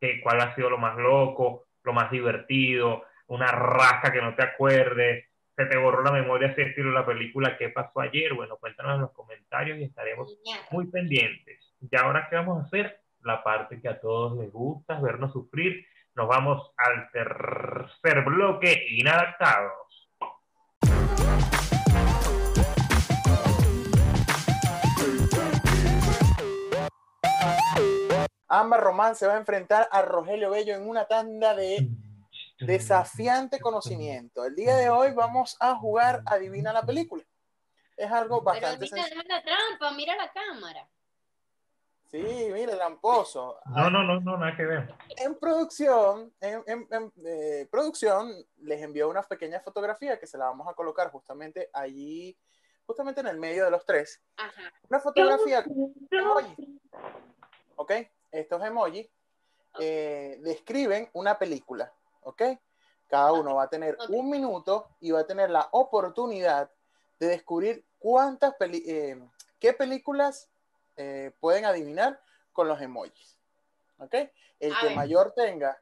que, 0.00 0.20
cuál 0.20 0.40
ha 0.40 0.54
sido 0.54 0.70
lo 0.70 0.78
más 0.78 0.96
loco, 0.96 1.66
lo 1.82 1.92
más 1.92 2.10
divertido, 2.10 3.04
una 3.26 3.46
rasca 3.46 4.12
que 4.12 4.22
no 4.22 4.34
te 4.34 4.42
acuerdes, 4.42 5.26
se 5.56 5.66
te 5.66 5.76
borró 5.76 6.02
la 6.02 6.12
memoria 6.12 6.54
si 6.54 6.60
estilo 6.60 6.90
la 6.90 7.06
película 7.06 7.56
¿Qué 7.56 7.70
pasó 7.70 8.00
ayer? 8.00 8.34
Bueno, 8.34 8.56
cuéntanos 8.58 8.96
en 8.96 9.00
los 9.02 9.12
comentarios 9.12 9.78
y 9.78 9.84
estaremos 9.84 10.36
muy 10.70 10.86
pendientes. 10.86 11.74
¿y 11.80 11.96
ahora 11.96 12.26
qué 12.28 12.36
vamos 12.36 12.62
a 12.62 12.66
hacer? 12.66 13.00
La 13.26 13.42
parte 13.42 13.80
que 13.80 13.88
a 13.88 14.00
todos 14.00 14.38
les 14.38 14.52
gusta, 14.52 15.00
vernos 15.00 15.32
sufrir. 15.32 15.84
Nos 16.14 16.28
vamos 16.28 16.70
al 16.76 17.10
tercer 17.10 18.24
bloque, 18.24 18.86
inadaptados. 18.90 20.12
Ámbar 28.46 28.80
Román 28.80 29.16
se 29.16 29.26
va 29.26 29.34
a 29.34 29.38
enfrentar 29.38 29.88
a 29.90 30.02
Rogelio 30.02 30.50
Bello 30.50 30.76
en 30.76 30.88
una 30.88 31.06
tanda 31.06 31.56
de 31.56 31.90
desafiante 32.60 33.58
conocimiento. 33.58 34.44
El 34.44 34.54
día 34.54 34.76
de 34.76 34.88
hoy 34.88 35.10
vamos 35.10 35.56
a 35.58 35.74
jugar 35.74 36.22
Adivina 36.26 36.72
la 36.72 36.86
película. 36.86 37.24
Es 37.96 38.12
algo 38.12 38.42
bastante 38.42 38.86
Pero 38.88 39.02
mira, 39.04 39.24
la 39.26 39.42
trampa, 39.42 39.90
mira 39.96 40.14
la 40.14 40.30
cámara. 40.30 40.88
Sí, 42.10 42.22
mira, 42.52 42.76
tramposo. 42.76 43.58
No, 43.66 43.90
no, 43.90 44.02
no, 44.04 44.20
no, 44.20 44.36
nada 44.38 44.56
que 44.56 44.64
ver. 44.64 44.94
En 45.16 45.34
producción, 45.34 46.32
en, 46.40 46.62
en- 46.66 46.86
en, 46.90 47.12
eh, 47.24 47.66
producción 47.70 48.32
les 48.58 48.80
envió 48.80 49.08
una 49.08 49.22
pequeña 49.22 49.60
fotografía 49.60 50.18
que 50.18 50.26
se 50.26 50.38
la 50.38 50.46
vamos 50.46 50.68
a 50.68 50.74
colocar 50.74 51.10
justamente 51.10 51.68
allí, 51.72 52.36
justamente 52.86 53.20
en 53.20 53.26
el 53.26 53.38
medio 53.38 53.64
de 53.64 53.70
los 53.72 53.84
tres. 53.84 54.22
Ajá. 54.36 54.72
Una 54.88 55.00
fotografía 55.00 55.64
con 55.64 55.92
emojis. 56.10 56.68
¿Ok? 57.76 57.92
Estos 58.30 58.62
emojis 58.64 59.10
eh, 59.80 60.38
describen 60.42 61.10
una 61.12 61.38
película. 61.38 61.92
¿Ok? 62.22 62.42
Cada 63.08 63.32
uno 63.32 63.56
va 63.56 63.64
a 63.64 63.68
tener 63.68 63.96
un 64.08 64.30
minuto 64.30 64.88
y 65.00 65.10
va 65.10 65.20
a 65.20 65.26
tener 65.26 65.50
la 65.50 65.68
oportunidad 65.72 66.70
de 67.18 67.26
descubrir 67.28 67.84
cuántas 67.98 68.54
peli- 68.54 68.84
eh, 68.86 69.20
qué 69.58 69.72
películas 69.72 70.48
eh, 70.96 71.32
pueden 71.40 71.64
adivinar 71.64 72.20
con 72.52 72.68
los 72.68 72.80
emojis. 72.80 73.38
¿Ok? 73.98 74.14
El 74.58 74.72
A 74.72 74.80
que 74.80 74.86
ver. 74.86 74.96
mayor 74.96 75.32
tenga, 75.32 75.80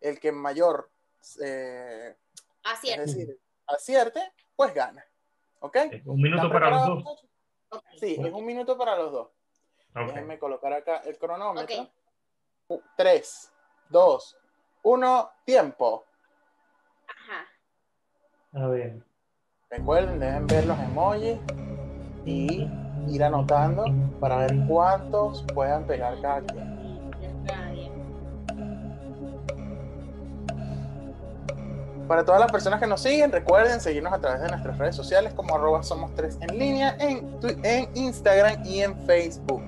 el 0.00 0.20
que 0.20 0.32
mayor, 0.32 0.90
eh, 1.42 2.16
Así 2.64 2.90
es 2.90 2.98
decir, 2.98 3.40
acierte, 3.66 4.32
pues 4.56 4.74
gana. 4.74 5.04
¿Ok? 5.60 5.76
Un 6.06 6.20
minuto 6.20 6.46
¿Están 6.46 6.52
para 6.52 6.70
los 6.70 7.04
dos. 7.04 7.26
Sí, 7.98 8.16
es 8.18 8.32
un 8.32 8.44
minuto 8.44 8.76
para 8.76 8.96
los 8.96 9.12
dos. 9.12 9.28
Ok. 9.94 10.06
Déjenme 10.06 10.38
colocar 10.38 10.72
acá 10.72 10.98
el 10.98 11.18
cronómetro. 11.18 11.88
Tres, 12.96 13.52
dos, 13.88 14.36
uno, 14.82 15.30
tiempo. 15.44 16.06
Ajá. 17.06 17.46
A 18.52 18.66
ver. 18.68 19.02
Recuerden, 19.68 20.18
deben 20.18 20.46
ver 20.46 20.66
los 20.66 20.78
emojis 20.78 21.38
y 22.24 22.66
ir 23.10 23.24
anotando 23.24 23.84
para 24.20 24.38
ver 24.38 24.54
cuántos 24.66 25.44
puedan 25.54 25.84
pegar 25.84 26.20
cada 26.22 26.40
quien. 26.42 26.80
Para 32.10 32.24
todas 32.24 32.40
las 32.40 32.50
personas 32.50 32.80
que 32.80 32.88
nos 32.88 33.02
siguen, 33.02 33.30
recuerden 33.30 33.80
seguirnos 33.80 34.12
a 34.12 34.18
través 34.18 34.40
de 34.40 34.48
nuestras 34.48 34.76
redes 34.78 34.96
sociales 34.96 35.32
como 35.32 35.54
arroba 35.54 35.80
somos 35.84 36.12
tres 36.16 36.38
en 36.40 36.58
línea, 36.58 36.96
en, 36.98 37.88
Instagram 37.94 38.66
y 38.66 38.80
en 38.80 38.98
Facebook. 39.06 39.62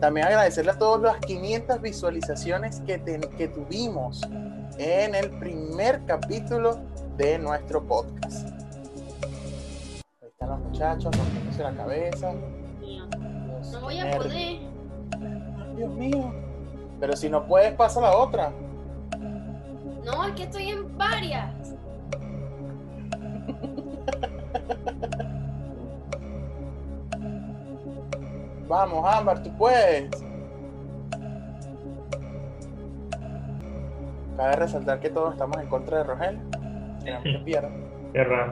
También 0.00 0.26
agradecerle 0.26 0.70
a 0.70 0.78
todos 0.78 1.02
las 1.02 1.18
500 1.18 1.82
visualizaciones 1.82 2.80
que, 2.86 3.02
que 3.36 3.48
tuvimos 3.48 4.22
en 4.78 5.14
el 5.14 5.28
primer 5.32 6.02
capítulo 6.06 6.78
de 7.18 7.38
nuestro 7.38 7.86
podcast. 7.86 8.48
Ahí 10.22 10.28
están 10.28 10.48
los 10.48 10.60
muchachos 10.60 11.14
rompiéndose 11.14 11.62
la 11.62 11.72
cabeza. 11.72 12.32
No 13.74 13.80
voy 13.80 13.98
a 13.98 14.16
poder. 14.16 14.60
Dios 15.76 15.92
mío. 15.94 16.32
Pero 17.00 17.16
si 17.16 17.28
no 17.28 17.44
puedes, 17.46 17.74
pasa 17.74 18.00
la 18.00 18.16
otra. 18.16 18.52
No, 20.04 20.24
es 20.24 20.32
que 20.34 20.44
estoy 20.44 20.70
en 20.70 20.96
varias. 20.96 21.52
Vamos, 28.68 29.04
Ámbar, 29.06 29.42
tú 29.42 29.50
puedes. 29.56 30.10
Cabe 34.36 34.56
resaltar 34.56 35.00
que 35.00 35.10
todos 35.10 35.32
estamos 35.32 35.58
en 35.58 35.68
contra 35.68 35.98
de 35.98 36.04
Rogel. 36.04 36.38
Que 37.22 37.38
pierda. 37.44 37.70
Erra. 38.14 38.50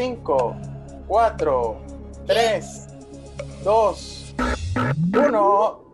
5, 0.00 0.56
4, 1.08 1.80
3, 2.26 2.88
2, 3.62 4.34
1. 5.12 5.84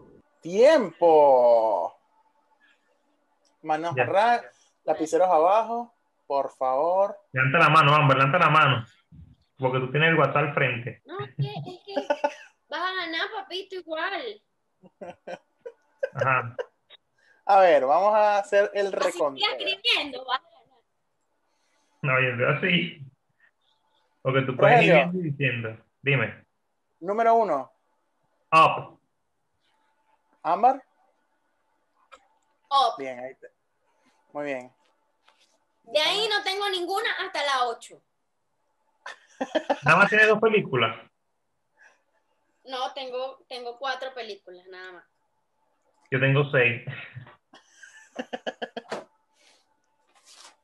Tiempo. 0.40 1.92
Manos 3.62 3.96
ra, 3.96 4.42
lapiceros 4.84 5.26
abajo, 5.26 5.92
por 6.24 6.50
favor. 6.50 7.16
Levanta 7.32 7.58
la 7.58 7.68
mano, 7.68 7.96
Amber, 7.96 8.16
levanta 8.16 8.38
la 8.38 8.50
mano. 8.50 8.86
Porque 9.58 9.80
tú 9.80 9.90
tienes 9.90 10.10
el 10.10 10.18
WhatsApp 10.20 10.36
al 10.36 10.54
frente. 10.54 11.02
No, 11.04 11.18
es 11.24 11.34
que, 11.34 11.48
es 11.48 11.80
que 11.84 11.94
vas 12.68 12.80
a 12.80 12.94
ganar, 12.94 13.28
papito, 13.34 13.74
igual. 13.74 14.40
Ajá. 16.14 16.56
A 17.44 17.58
ver, 17.58 17.84
vamos 17.84 18.14
a 18.14 18.38
hacer 18.38 18.70
el 18.72 18.92
reconto. 18.92 19.44
escribiendo, 19.44 20.24
vas 20.26 20.38
a 20.38 20.50
ganar. 20.60 20.80
No, 22.02 22.20
yo 22.20 22.36
veo 22.36 22.50
así. 22.50 23.02
Porque 24.26 24.42
tú 24.42 24.56
puedes 24.56 24.82
ir 24.82 24.90
Rogelio. 24.92 25.12
viendo 25.12 25.18
y 25.20 25.30
diciendo. 25.30 25.84
Dime. 26.02 26.44
Número 26.98 27.32
uno, 27.36 27.70
Up. 28.50 28.98
Ámbar. 30.42 30.82
Up. 32.68 32.96
Bien, 32.98 33.20
ahí 33.20 33.36
te- 33.36 33.52
Muy 34.32 34.46
bien. 34.46 34.72
De 35.84 36.00
ahí 36.00 36.26
no 36.28 36.42
tengo 36.42 36.68
ninguna 36.70 37.08
hasta 37.24 37.44
la 37.44 37.68
8. 37.68 38.02
Nada 39.84 39.96
más 39.96 40.08
tiene 40.08 40.26
dos 40.26 40.40
películas. 40.40 40.96
No, 42.64 42.92
tengo, 42.94 43.44
tengo 43.48 43.78
cuatro 43.78 44.12
películas, 44.12 44.66
nada 44.66 44.90
más. 44.90 45.04
Yo 46.10 46.18
tengo 46.18 46.50
seis. 46.50 46.82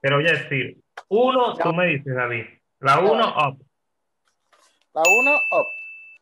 Pero 0.00 0.16
voy 0.16 0.26
a 0.26 0.32
decir, 0.32 0.82
uno, 1.10 1.56
tú 1.56 1.72
me 1.72 1.86
dices, 1.86 2.12
David. 2.12 2.44
La 2.82 2.98
uno, 2.98 3.28
up. 3.48 3.64
La 4.92 5.02
uno, 5.08 5.36
up. 5.52 5.66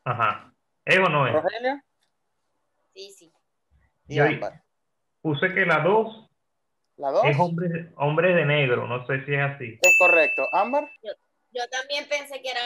Ajá. 0.04 0.52
¿Es 0.84 0.98
o 0.98 1.08
no 1.08 1.26
es? 1.26 1.32
Rogelio 1.34 1.80
Sí, 2.94 3.12
sí. 3.12 3.32
y 4.08 4.16
Yo- 4.16 4.24
Ámbar. 4.24 4.62
Puse 5.22 5.52
que 5.54 5.64
la 5.66 5.80
dos 5.80 6.28
La 6.96 7.10
dos 7.10 7.24
es 7.24 7.38
hombres, 7.38 7.86
hombres 7.96 8.34
de 8.36 8.44
negro. 8.44 8.86
No 8.86 9.06
sé 9.06 9.24
si 9.24 9.34
es 9.34 9.40
así. 9.40 9.78
es 9.80 9.98
correcto. 9.98 10.46
Ámbar, 10.52 10.90
Yo 11.52 11.68
también 11.68 12.06
pensé 12.08 12.40
que 12.42 12.50
era 12.50 12.60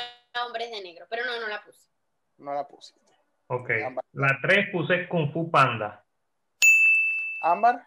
Hombres 0.45 0.71
de 0.71 0.83
Negro, 0.83 1.07
pero 1.09 1.25
no, 1.25 1.41
no 1.41 1.47
la 1.49 1.63
puse. 1.65 1.89
no 2.39 2.53
la 2.53 2.67
pusiste. 2.69 3.01
Ok. 3.47 3.71
Ámbar. 3.87 4.05
La 4.13 4.39
tres 4.43 4.69
puse 4.73 5.09
Kung 5.09 5.33
Fu 5.33 5.51
Panda. 5.51 6.05
Ámbar, 7.43 7.87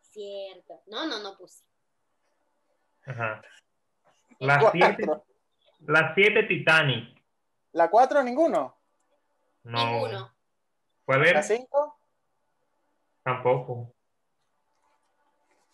Cierto. 0.00 0.82
No, 0.86 1.06
no, 1.06 1.18
no 1.22 1.36
puse. 1.36 1.62
Ajá. 3.04 3.42
La 4.38 4.70
siete, 4.70 5.06
la 5.86 6.14
Titanic. 6.14 7.16
La 7.72 7.88
cuatro, 7.90 8.22
ninguno. 8.22 8.76
No. 9.64 9.84
Ninguno. 9.90 10.34
¿Cuál 11.04 11.22
La 11.22 11.28
era? 11.28 11.42
cinco, 11.42 11.98
Tampoco. 13.22 13.94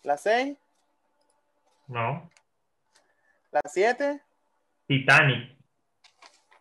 la 0.03 0.17
seis, 0.17 0.57
No. 1.87 2.29
la 3.51 3.61
siete, 3.67 4.21
Titanic. 4.87 5.57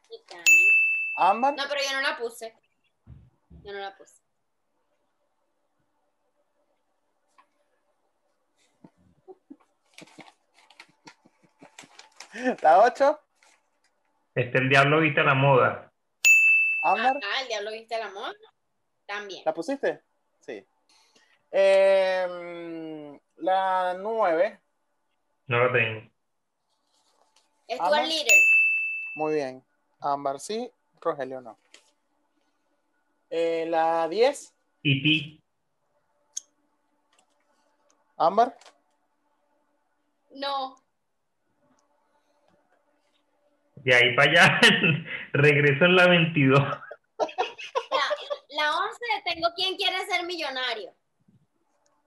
Titanic. 0.09 0.47
Ámbar, 1.17 1.55
No, 1.55 1.63
pero 1.69 1.81
yo 1.83 1.93
no 1.97 2.01
la 2.03 2.17
puse. 2.17 2.57
Yo 3.65 3.73
no 3.73 3.79
la 3.79 3.97
puse. 3.97 4.22
La 12.63 12.81
ocho, 12.83 13.21
Este, 14.35 14.59
el 14.59 14.69
diablo 14.69 15.01
viste 15.01 15.23
la 15.23 15.35
moda. 15.35 15.93
Ámbar. 16.85 17.17
Ah, 17.23 17.43
el 17.43 17.49
diablo 17.49 17.71
viste 17.73 17.95
el 17.95 18.03
amor. 18.03 18.37
También. 19.07 19.43
¿La 19.45 19.53
pusiste? 19.55 20.03
Sí. 20.41 20.65
Em, 21.51 23.19
la 23.37 23.95
nueve, 23.99 24.61
No 25.47 25.65
la 25.67 25.73
tengo. 25.73 26.11
Stuart. 27.71 28.07
Little. 28.07 28.43
muy 29.17 29.35
bien. 29.35 29.65
Ámbar 30.01 30.41
sí, 30.41 30.71
Rogelio 31.01 31.41
no. 31.41 31.59
Eh, 33.31 33.67
la 33.69 34.09
diez, 34.09 34.55
Y 34.83 35.03
ti. 35.03 35.43
Ámbar. 38.17 38.57
No. 40.33 40.77
De 43.85 43.95
ahí 43.95 44.15
para 44.15 44.31
allá, 44.31 44.61
regreso 45.33 45.85
en 45.85 45.97
la 45.97 46.07
22. 46.09 46.59
La, 46.61 46.79
la 48.51 48.77
11, 48.77 48.99
tengo 49.25 49.49
quién 49.57 49.77
quiere 49.77 50.05
ser 50.07 50.25
millonario. 50.25 50.95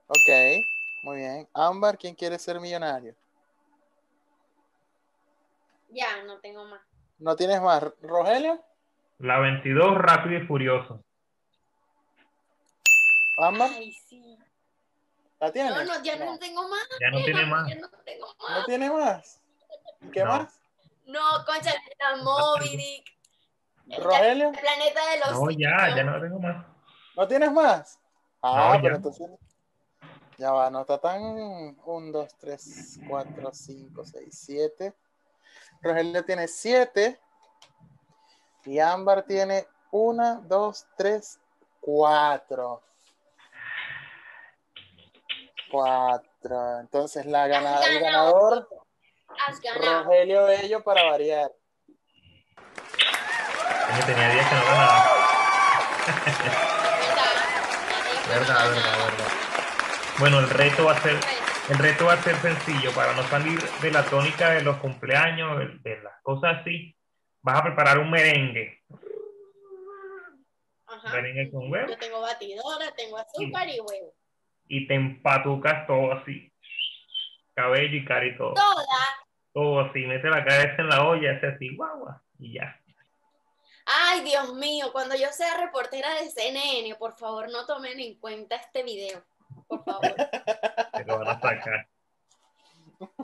Ok, 0.08 0.30
muy 1.04 1.18
bien. 1.18 1.48
Ámbar, 1.54 1.98
¿quién 1.98 2.16
quiere 2.16 2.38
ser 2.40 2.60
millonario? 2.60 3.16
Ya, 5.90 6.24
no 6.24 6.40
tengo 6.40 6.66
más. 6.66 6.82
¿No 7.18 7.36
tienes 7.36 7.62
más? 7.62 7.84
¿Rogelio? 8.02 8.64
La 9.20 9.40
22, 9.40 9.98
rápido 9.98 10.42
y 10.42 10.46
furioso. 10.46 11.04
¿Ámbar? 13.38 13.70
Ay, 13.74 13.92
sí. 14.08 14.38
¿La 15.40 15.52
tienes? 15.52 15.72
No, 15.74 15.84
no, 15.84 16.04
ya 16.04 16.16
no 16.18 16.38
tengo 16.38 16.68
más. 16.68 16.88
Ya 17.00 17.10
no 17.12 17.24
tiene 17.24 17.46
más. 17.46 17.68
Ya 17.70 17.76
no 17.76 17.90
tengo 18.06 18.28
¿No 18.40 18.50
más. 18.50 18.66
tiene 18.66 18.90
más? 18.90 19.42
¿Qué 20.14 20.20
No. 20.22 20.28
más? 20.28 20.62
No, 21.06 21.20
concha, 21.46 21.72
está 21.90 22.16
Moby 22.24 22.78
Dick. 22.78 23.06
El 23.90 24.04
¿Rogelio? 24.04 24.52
planeta 24.52 25.02
de 25.12 25.20
los 25.20 25.32
No, 25.40 25.50
ya, 25.52 25.96
ya 25.96 26.04
no 26.04 26.20
tengo 26.20 26.40
más. 26.40 26.66
¿No 27.16 27.28
tienes 27.28 27.52
más? 27.52 28.00
Ah, 28.42 28.74
No, 28.76 28.82
pero 28.82 28.96
entonces. 28.96 29.30
Ya 30.38 30.52
va, 30.52 30.70
no 30.70 30.82
está 30.82 30.98
tan. 31.00 31.22
1, 31.86 32.12
2, 32.12 32.36
3, 32.40 33.00
4, 33.08 33.52
5, 33.54 34.04
6, 34.06 34.28
7. 34.46 34.94
Rogelio 35.82 36.26
tiene 36.26 36.48
7. 36.48 37.20
Y 38.66 38.80
Ámbar 38.80 39.24
tiene 39.24 39.68
1, 39.92 40.42
2, 40.48 40.88
3, 40.98 41.40
4. 41.80 42.82
4. 45.72 46.80
Entonces 46.80 47.26
la 47.26 47.48
gana- 47.48 47.80
el 47.86 48.00
ganado, 48.00 48.34
ganador. 48.34 48.70
Has 49.48 49.60
ganado. 49.62 50.04
Rogelio 50.04 50.46
Bello 50.46 50.84
para 50.84 51.04
variar. 51.04 51.52
Coño, 52.56 54.06
tenía 54.06 54.30
días 54.32 54.50
que 54.50 54.56
no 54.56 54.66
ganaba. 54.66 55.06
Verdad, 57.06 57.26
Verdad, 58.30 58.70
verdad, 58.70 59.06
verdad. 59.06 59.28
Bueno, 60.20 60.40
el 60.40 60.50
reto 60.50 60.86
va 60.86 60.94
a 60.94 61.02
ser, 61.02 61.16
el 61.70 61.78
reto 61.78 62.06
va 62.06 62.14
a 62.14 62.22
ser 62.24 62.36
sencillo 62.38 62.92
para 62.94 63.14
no 63.14 63.24
salir 63.24 63.62
de 63.62 63.92
la 63.92 64.04
tónica 64.06 64.50
de 64.52 64.62
los 64.62 64.78
cumpleaños, 64.78 65.58
de, 65.60 65.68
de 65.90 66.02
las 66.02 66.14
cosas 66.24 66.58
así. 66.62 66.96
Vas 67.42 67.60
a 67.60 67.64
preparar 67.64 68.00
un 68.00 68.10
merengue, 68.10 68.82
Ajá. 70.88 71.14
merengue 71.14 71.52
con 71.52 71.72
huevo, 71.72 71.90
Yo 71.90 71.98
tengo 71.98 72.22
batidora, 72.22 72.92
tengo 72.96 73.18
azúcar 73.18 73.68
y 73.70 73.80
huevo. 73.80 74.14
y 74.68 74.88
te 74.88 74.96
empatucas 74.96 75.86
todo 75.86 76.14
así, 76.14 76.52
cabello 77.54 77.98
y 77.98 78.06
cara 78.06 78.26
y 78.26 78.36
todo, 78.38 78.54
Toda. 78.56 78.86
Todo 79.56 79.80
así, 79.80 80.06
mete 80.06 80.30
la 80.30 80.44
cabeza 80.44 80.76
en 80.80 80.90
la 80.90 81.08
olla, 81.08 81.32
hace 81.32 81.48
así, 81.48 81.74
guagua, 81.78 82.22
y 82.38 82.56
ya. 82.56 82.78
Ay, 83.86 84.22
Dios 84.22 84.54
mío, 84.54 84.90
cuando 84.92 85.16
yo 85.16 85.30
sea 85.32 85.56
reportera 85.58 86.14
de 86.16 86.30
CNN, 86.30 86.94
por 86.96 87.14
favor, 87.14 87.50
no 87.50 87.66
tomen 87.66 87.98
en 88.02 88.16
cuenta 88.16 88.58
este 88.58 88.84
video. 88.84 89.24
Por 89.66 89.82
favor. 89.86 90.14
Te 90.94 91.06
lo 91.06 91.20
van 91.20 91.28
a 91.30 91.40
sacar. 91.40 91.88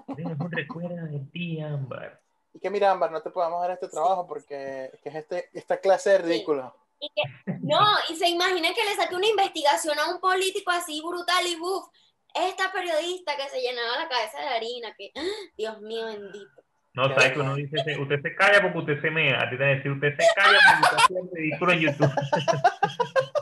Un 0.08 0.52
recuerdo 0.52 1.06
de 1.08 1.20
ti, 1.34 1.60
Ámbar. 1.60 2.22
Y 2.54 2.60
que 2.60 2.70
mira, 2.70 2.92
Ámbar, 2.92 3.12
no 3.12 3.22
te 3.22 3.30
podemos 3.30 3.62
dar 3.62 3.72
este 3.72 3.88
trabajo 3.90 4.26
porque 4.26 4.92
que 5.04 5.10
es 5.10 5.16
este, 5.16 5.50
esta 5.54 5.78
clase 5.78 6.12
de 6.12 6.18
ridículo. 6.20 6.74
Y 7.00 7.10
que, 7.10 7.24
no, 7.62 7.80
y 8.10 8.16
se 8.16 8.30
imagina 8.30 8.74
que 8.74 8.86
le 8.86 8.96
saque 8.96 9.16
una 9.16 9.28
investigación 9.28 9.98
a 10.00 10.14
un 10.14 10.20
político 10.22 10.72
así 10.72 11.02
brutal 11.02 11.46
y 11.48 11.56
buf. 11.56 11.88
Esta 12.34 12.72
periodista 12.72 13.36
que 13.36 13.50
se 13.50 13.62
llenaba 13.62 13.98
la 13.98 14.08
cabeza 14.10 14.40
de 14.40 14.48
harina, 14.48 14.94
que, 14.98 15.12
¡ah! 15.16 15.50
Dios 15.58 15.82
mío 15.82 16.06
bendito. 16.06 16.62
No, 16.94 17.08
sabes 17.08 17.32
que 17.32 17.40
uno 17.40 17.56
dice, 17.56 17.78
usted 18.00 18.22
se 18.22 18.36
calla 18.36 18.62
porque 18.62 18.78
usted 18.80 19.02
se 19.02 19.12
mea. 19.12 19.42
A 19.42 19.50
ti 19.50 19.58
te 19.58 19.64
decir, 19.64 19.92
usted 19.92 20.14
se 20.18 20.26
calla 20.36 20.58
porque 20.68 20.84
usted 20.84 20.98
hace 20.98 21.36
ridículo 21.36 21.72
en 21.72 21.80
YouTube. 21.80 22.12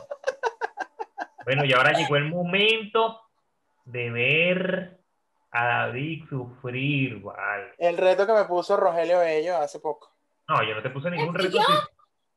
bueno, 1.44 1.64
y 1.64 1.72
ahora 1.72 1.92
llegó 1.92 2.16
el 2.16 2.28
momento 2.28 3.20
de 3.84 4.10
ver 4.10 4.98
a 5.50 5.66
David 5.66 6.24
sufrir, 6.28 7.20
vale. 7.20 7.72
El 7.78 7.96
reto 7.96 8.26
que 8.26 8.32
me 8.32 8.44
puso 8.44 8.76
Rogelio 8.76 9.18
Bello 9.18 9.56
hace 9.56 9.80
poco. 9.80 10.14
No, 10.46 10.62
yo 10.62 10.74
no 10.74 10.82
te 10.82 10.90
puse 10.90 11.10
ningún 11.10 11.36
¿Es 11.36 11.44
reto. 11.44 11.58
sí. 11.58 11.64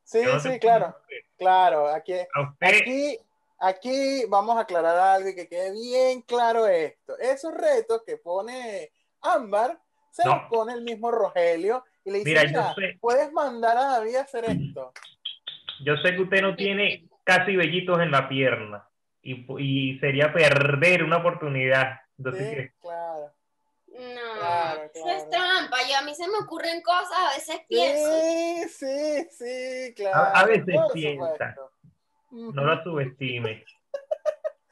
Sí, 0.05 0.21
no 0.25 0.39
sí, 0.39 0.59
claro, 0.59 0.97
claro. 1.37 1.87
Aquí, 1.87 2.13
A 2.13 2.41
usted, 2.41 2.81
aquí, 2.81 3.17
aquí 3.67 4.25
vamos 4.29 4.57
a 4.57 4.61
aclarar 4.61 4.97
algo 4.97 5.29
y 5.29 5.35
que 5.35 5.47
quede 5.47 5.71
bien 5.71 6.21
claro 6.21 6.67
esto. 6.67 7.17
Esos 7.19 7.53
retos 7.53 8.03
que 8.05 8.17
pone 8.17 8.91
Ámbar, 9.21 9.79
se 10.11 10.23
No. 10.25 10.35
los 10.35 10.49
pone 10.49 10.73
el 10.73 10.81
mismo 10.83 11.09
Rogelio 11.11 11.83
y 12.03 12.11
le 12.11 12.17
dice, 12.19 12.29
Mira, 12.31 12.43
mira, 12.43 12.67
yo 12.69 12.73
sé. 12.75 12.97
puedes 12.99 13.31
mandar 13.31 13.77
a 13.77 13.83
David 13.85 14.15
a 14.15 14.21
hacer 14.21 14.45
esto. 14.45 14.91
yo 15.83 15.95
sé 15.97 16.15
que 16.15 16.21
usted 16.21 16.41
no 16.41 16.55
tiene 16.55 17.07
casi 17.23 17.55
vellitos 17.55 17.99
en 17.99 18.11
la 18.11 18.27
pierna 18.29 18.87
y, 19.21 19.45
y 19.59 19.99
sería 19.99 20.31
perder 20.33 21.03
una 21.03 21.17
oportunidad. 21.17 21.99
Entonces, 22.17 22.49
Sí, 22.49 22.55
¿qué? 22.55 22.73
claro. 22.81 23.31
No, 23.87 24.39
Claro, 24.39 24.83
eso 24.93 25.07
es 25.07 25.23
claro. 25.25 25.29
trampa. 25.29 25.77
Yo 25.89 25.97
a 25.97 26.01
mí 26.01 26.13
se 26.15 26.27
me 26.27 26.37
ocurren 26.43 26.81
cosas, 26.81 27.11
a 27.17 27.33
veces 27.35 27.61
pienso. 27.69 28.11
Sí, 28.21 28.69
sí, 28.69 29.27
sí, 29.31 29.93
claro. 29.95 30.31
a 30.35 30.45
veces 30.45 30.65
piensa. 30.93 31.21
supuesto. 31.31 31.71
No 32.33 32.65
la 32.65 32.83
subestime. 32.83 33.63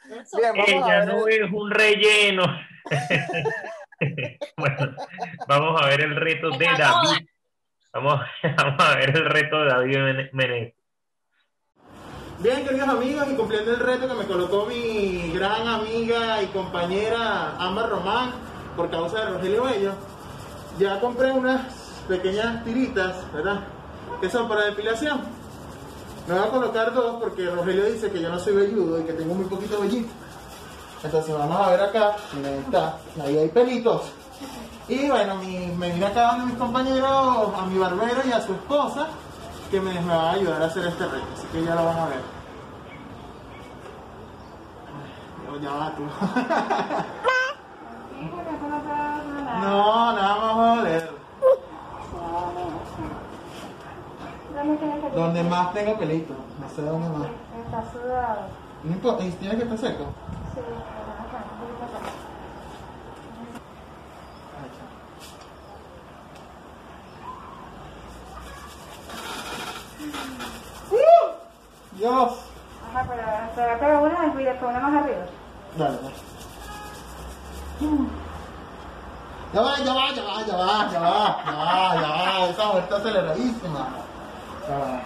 Bien, 0.08 0.54
Ella 0.67 1.06
no 1.06 1.28
es 1.28 1.41
un 1.52 1.69
relleno. 1.71 2.43
bueno, 4.58 4.95
vamos 5.47 5.82
a 5.82 5.86
ver 5.88 6.02
el 6.02 6.15
reto 6.15 6.50
de 6.58 6.65
David. 6.65 7.28
Vamos, 7.93 8.19
vamos 8.58 8.76
a 8.80 8.95
ver 8.95 9.15
el 9.15 9.26
reto 9.26 9.60
de 9.62 9.65
David 9.67 9.97
Men- 9.97 10.30
Menezes. 10.34 10.74
Bien, 12.39 12.65
queridos 12.65 12.89
amigos, 12.89 13.28
y 13.32 13.36
cumpliendo 13.36 13.71
el 13.71 13.80
reto 13.80 14.08
que 14.08 14.15
me 14.15 14.26
colocó 14.26 14.65
mi 14.65 15.32
gran 15.32 15.67
amiga 15.67 16.41
y 16.41 16.47
compañera 16.47 17.56
Ámbar 17.60 17.89
Román 17.89 18.32
por 18.76 18.89
causa 18.89 19.26
de 19.26 19.32
Rogelio 19.34 19.63
Bello, 19.65 19.93
ya 20.80 21.00
compré 21.00 21.32
unas 21.32 22.04
pequeñas 22.08 22.63
tiritas, 22.65 23.32
¿verdad? 23.32 23.67
Que 24.19 24.30
son 24.30 24.50
para 24.50 24.65
depilación. 24.65 25.21
Me 26.27 26.36
voy 26.36 26.47
a 26.47 26.51
colocar 26.51 26.93
dos 26.93 27.15
porque 27.19 27.49
Rogelio 27.49 27.86
dice 27.86 28.12
que 28.12 28.21
yo 28.21 28.29
no 28.29 28.39
soy 28.39 28.53
velludo 28.53 29.01
y 29.01 29.03
que 29.03 29.13
tengo 29.13 29.34
muy 29.34 29.45
poquito 29.45 29.81
vellito. 29.81 30.10
Entonces 31.03 31.36
vamos 31.36 31.60
a 31.60 31.69
ver 31.71 31.81
acá, 31.81 32.15
miren, 32.36 32.60
está, 32.60 32.97
ahí 33.23 33.38
hay 33.38 33.49
pelitos. 33.49 34.03
Y 34.88 35.10
bueno, 35.10 35.36
mi, 35.36 35.67
me 35.67 35.91
vine 35.91 36.05
acá 36.05 36.31
donde 36.31 36.45
mis 36.47 36.57
compañeros, 36.57 37.49
a 37.57 37.65
mi 37.65 37.79
barbero 37.79 38.21
y 38.27 38.31
a 38.31 38.41
su 38.41 38.53
esposa, 38.53 39.07
que 39.71 39.81
me, 39.81 39.99
me 39.99 40.13
va 40.13 40.29
a 40.29 40.34
ayudar 40.34 40.62
a 40.62 40.65
hacer 40.65 40.86
este 40.86 41.05
reto, 41.05 41.25
así 41.34 41.47
que 41.51 41.63
ya 41.63 41.73
lo 41.73 41.86
vamos 41.86 42.01
a 42.01 42.05
ver. 42.10 42.21
Ay, 45.51 45.60
Ya 45.62 45.71
va 45.71 45.95
tú. 45.95 46.03
no, 49.62 50.13
nada 50.13 50.53
más 50.53 50.84
Donde 55.15 55.43
más 55.43 55.74
tenga 55.74 55.97
pelito, 55.97 56.34
no 56.60 56.69
sé 56.69 56.82
dónde 56.84 57.10
más. 57.17 57.28
Está 57.65 57.84
sudado. 57.91 58.41
No 58.84 58.91
importa, 58.91 59.24
y 59.24 59.32
tiene 59.32 59.56
que 59.58 59.63
estar 59.63 59.78
seco. 59.78 60.06
Sí. 60.54 60.62
¡Uh! 70.91 71.97
Dios. 71.97 72.32
Ajá, 72.89 73.06
pero 73.10 73.24
va 73.24 73.74
a 73.74 73.80
pegar 73.80 74.04
una 74.04 74.41
y 74.41 74.43
después 74.43 74.71
una 74.71 74.80
más 74.80 75.04
arriba. 75.04 75.26
Dale, 75.78 75.97
dale. 75.97 76.15
Ya 79.54 79.62
va, 79.62 79.78
ya 79.80 79.93
va, 79.93 80.12
ya 80.13 80.24
va, 80.24 80.45
ya 80.45 80.56
va, 80.56 80.91
ya 80.91 81.00
va, 81.00 81.43
ya 81.45 81.52
va, 81.52 81.95
ya 81.95 82.10
va. 82.10 82.45
Esa 82.50 82.80
está 82.80 82.95
aceleradísima. 82.97 83.88
Va. 84.69 85.04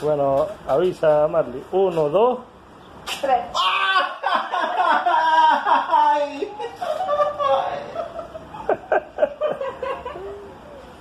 Bueno, 0.00 0.48
avisa 0.66 1.28
Marley. 1.28 1.62
Uno, 1.72 2.08
dos. 2.08 2.40
Tres. 3.20 3.44
Ay. 5.88 6.52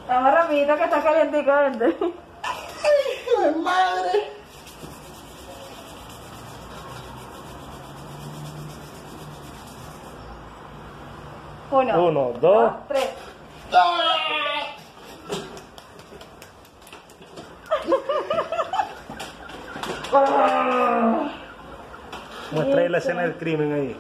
Vamos 0.08 0.34
rapidito 0.34 0.76
que 0.76 0.84
está 0.84 1.02
calientico, 1.02 1.52
vente. 1.52 1.88
¡Hijo 1.88 3.42
de 3.42 3.52
madre! 3.56 4.32
Uno. 11.72 12.04
Uno, 12.06 12.34
dos. 12.40 12.74
tres. 12.88 13.10
¡Ah! 13.74 14.14
Muestra 22.52 22.82
ahí 22.82 22.90
la 22.90 22.98
escena 23.00 23.22
del 23.24 23.36
crimen 23.38 23.74
ahí. 23.74 23.98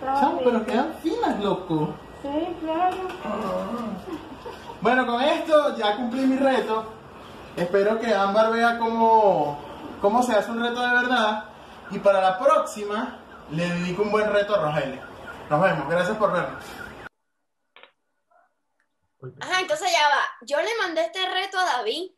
Chamo, 0.00 0.40
pero 0.44 0.64
quedan 0.66 0.94
finas, 1.02 1.40
loco. 1.40 1.94
Sí, 2.22 2.28
Sí, 2.28 2.56
claro. 2.60 2.96
Bueno, 4.80 5.06
con 5.06 5.22
esto 5.22 5.76
ya 5.76 5.96
cumplí 5.96 6.26
mi 6.26 6.36
reto. 6.36 6.92
Espero 7.56 7.98
que 7.98 8.12
Ámbar 8.12 8.52
vea 8.52 8.78
cómo, 8.78 9.58
cómo 10.00 10.22
se 10.22 10.34
hace 10.34 10.50
un 10.50 10.62
reto 10.62 10.80
de 10.80 10.92
verdad. 10.92 11.44
Y 11.90 11.98
para 11.98 12.20
la 12.20 12.38
próxima 12.38 13.18
le 13.50 13.68
dedico 13.68 14.02
un 14.02 14.10
buen 14.10 14.30
reto 14.32 14.54
a 14.54 14.62
Rogelio. 14.62 15.00
Nos 15.48 15.62
vemos. 15.62 15.88
Gracias 15.88 16.16
por 16.16 16.32
vernos. 16.32 16.62
Ajá, 19.40 19.60
entonces 19.60 19.90
ya 19.90 20.08
va. 20.08 20.22
Yo 20.42 20.58
le 20.60 20.70
mandé 20.80 21.02
este 21.02 21.20
reto 21.28 21.58
a 21.58 21.64
David. 21.64 22.10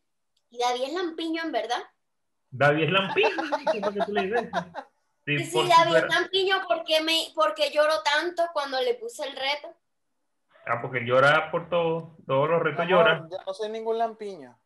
Y 0.50 0.58
David 0.58 0.82
es 0.84 0.92
lampiño, 0.92 1.42
en 1.42 1.52
verdad. 1.52 1.82
David 2.50 2.84
es 2.84 2.90
lampiño. 2.90 3.28
¿qué 3.72 3.80
fue 3.80 3.94
que 3.94 4.00
tú 4.06 4.12
le 4.12 4.22
dices? 4.22 4.50
Sí, 5.24 5.34
Y 5.34 5.44
si 5.44 5.52
por 5.52 5.68
David 5.68 5.96
es 5.96 6.08
lampiño, 6.08 6.56
¿por 6.66 6.84
qué, 6.84 7.02
me, 7.02 7.26
por 7.34 7.54
qué 7.54 7.70
lloró 7.70 8.02
tanto 8.02 8.44
cuando 8.52 8.80
le 8.80 8.94
puse 8.94 9.26
el 9.26 9.36
reto? 9.36 9.74
Ah, 10.66 10.80
porque 10.82 11.00
llora 11.04 11.50
por 11.50 11.68
todo. 11.68 12.16
Todos 12.26 12.48
los 12.48 12.62
retos 12.62 12.86
llora. 12.86 13.26
Yo 13.30 13.38
no 13.46 13.54
soy 13.54 13.70
ningún 13.70 13.98
lampiño. 13.98 14.58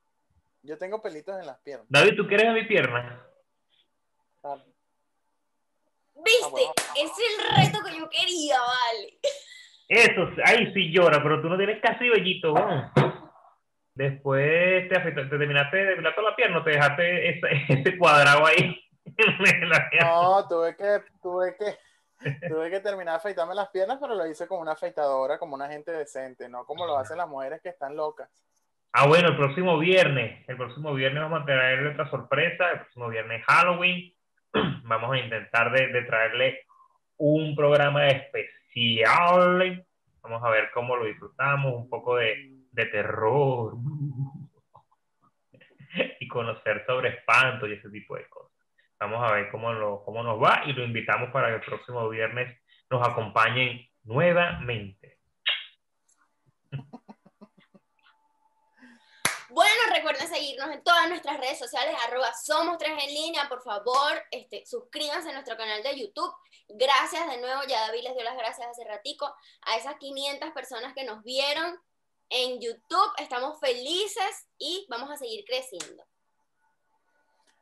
Yo 0.63 0.79
tengo 0.79 1.03
pelitos 1.03 1.39
en 1.39 1.47
las 1.47 1.59
piernas. 1.59 1.87
David, 1.89 2.17
¿tú 2.17 2.27
quieres 2.27 2.49
a 2.49 2.53
mi 2.53 2.65
pierna? 2.65 3.27
¿Viste? 6.15 6.45
Ah, 6.45 6.49
bueno. 6.51 6.73
Es 6.97 7.11
el 7.11 7.57
reto 7.57 7.85
que 7.85 7.99
yo 7.99 8.09
quería, 8.09 8.59
vale. 8.61 9.19
Eso, 9.89 10.29
ahí 10.45 10.73
sí 10.73 10.93
llora, 10.93 11.23
pero 11.23 11.43
tú 11.43 11.49
no 11.49 11.57
tienes 11.57 11.81
casi 11.83 12.09
vellito. 12.09 12.55
¿no? 12.55 12.93
Después 13.95 14.89
te, 14.89 14.99
te 14.99 15.25
terminaste 15.25 15.77
de 15.77 15.85
depilar 15.85 16.15
toda 16.15 16.31
la 16.31 16.37
pierna, 16.37 16.65
te 16.65 16.71
dejaste 16.71 17.29
ese, 17.29 17.49
ese 17.81 17.99
cuadrado 17.99 18.47
ahí. 18.47 18.79
en 19.05 19.69
la 19.69 19.91
pierna. 19.91 20.11
No, 20.11 20.49
tuve 20.49 20.77
que, 20.77 21.03
tuve 21.21 21.57
que, 21.57 22.49
tuve 22.49 22.71
que 22.71 22.81
terminar 22.81 23.15
de 23.15 23.19
afeitarme 23.19 23.55
las 23.55 23.69
piernas, 23.69 23.99
pero 24.01 24.15
lo 24.15 24.27
hice 24.27 24.47
con 24.47 24.61
una 24.61 24.73
afeitadora, 24.73 25.39
como 25.39 25.55
una 25.55 25.69
gente 25.69 25.91
decente, 25.93 26.49
no 26.49 26.65
como 26.65 26.87
lo 26.87 26.97
hacen 26.97 27.19
las 27.19 27.29
mujeres 27.29 27.61
que 27.61 27.69
están 27.69 27.97
locas. 27.97 28.31
Ah, 28.95 29.07
bueno, 29.07 29.29
el 29.29 29.37
próximo 29.37 29.79
viernes. 29.79 30.47
El 30.49 30.57
próximo 30.57 30.93
viernes 30.93 31.23
vamos 31.23 31.43
a 31.43 31.47
traerle 31.47 31.91
otra 31.91 32.11
sorpresa. 32.11 32.71
El 32.71 32.81
próximo 32.81 33.09
viernes 33.09 33.41
es 33.41 33.47
Halloween. 33.47 34.15
Vamos 34.85 35.13
a 35.15 35.19
intentar 35.19 35.73
de, 35.73 35.89
de 35.89 36.03
traerle 36.03 36.67
un 37.17 37.57
programa 37.57 38.07
especial. 38.09 39.83
Vamos 40.21 40.45
a 40.45 40.51
ver 40.51 40.71
cómo 40.75 40.95
lo 40.97 41.07
disfrutamos, 41.07 41.73
un 41.73 41.89
poco 41.89 42.17
de, 42.17 42.52
de 42.73 42.87
terror 42.87 43.75
y 46.21 46.29
conocer 46.29 46.85
sobre 46.87 47.11
espanto 47.11 47.67
y 47.67 47.75
ese 47.75 47.91
tipo 47.91 48.17
de 48.17 48.29
cosas. 48.29 48.53
Vamos 48.99 49.23
a 49.23 49.35
ver 49.35 49.51
cómo, 49.51 49.73
lo, 49.73 50.03
cómo 50.05 50.23
nos 50.23 50.41
va 50.41 50.63
y 50.67 50.73
lo 50.73 50.85
invitamos 50.85 51.31
para 51.31 51.49
que 51.49 51.55
el 51.57 51.61
próximo 51.61 52.09
viernes 52.09 52.57
nos 52.91 53.07
acompañen 53.07 53.89
nuevamente. 54.05 55.19
Bueno, 59.55 59.83
recuerden 59.95 60.27
seguirnos 60.29 60.71
en 60.71 60.83
todas 60.83 61.11
nuestras 61.11 61.39
redes 61.39 61.59
sociales, 61.59 61.95
arroba 62.07 62.33
somos 62.33 62.79
tres 62.79 62.93
en 62.93 63.13
línea, 63.13 63.51
por 63.51 63.63
favor, 63.63 64.25
este, 64.31 64.65
suscríbanse 64.65 65.29
a 65.29 65.35
nuestro 65.35 65.59
canal 65.59 65.83
de 65.83 66.01
YouTube. 66.01 66.35
Gracias 66.71 67.29
de 67.29 67.39
nuevo, 67.39 67.61
ya 67.69 67.83
David 67.83 68.05
les 68.05 68.15
dio 68.15 68.25
las 68.25 68.39
gracias 68.39 68.67
hace 68.67 68.83
ratico 68.85 69.27
a 69.67 69.77
esas 69.77 69.97
500 69.97 70.53
personas 70.53 70.95
que 70.95 71.05
nos 71.05 71.23
vieron 71.23 71.79
en 72.29 72.61
YouTube. 72.61 73.13
Estamos 73.19 73.59
felices 73.61 74.47
y 74.59 74.87
vamos 74.89 75.11
a 75.11 75.17
seguir 75.17 75.45
creciendo. 75.45 76.05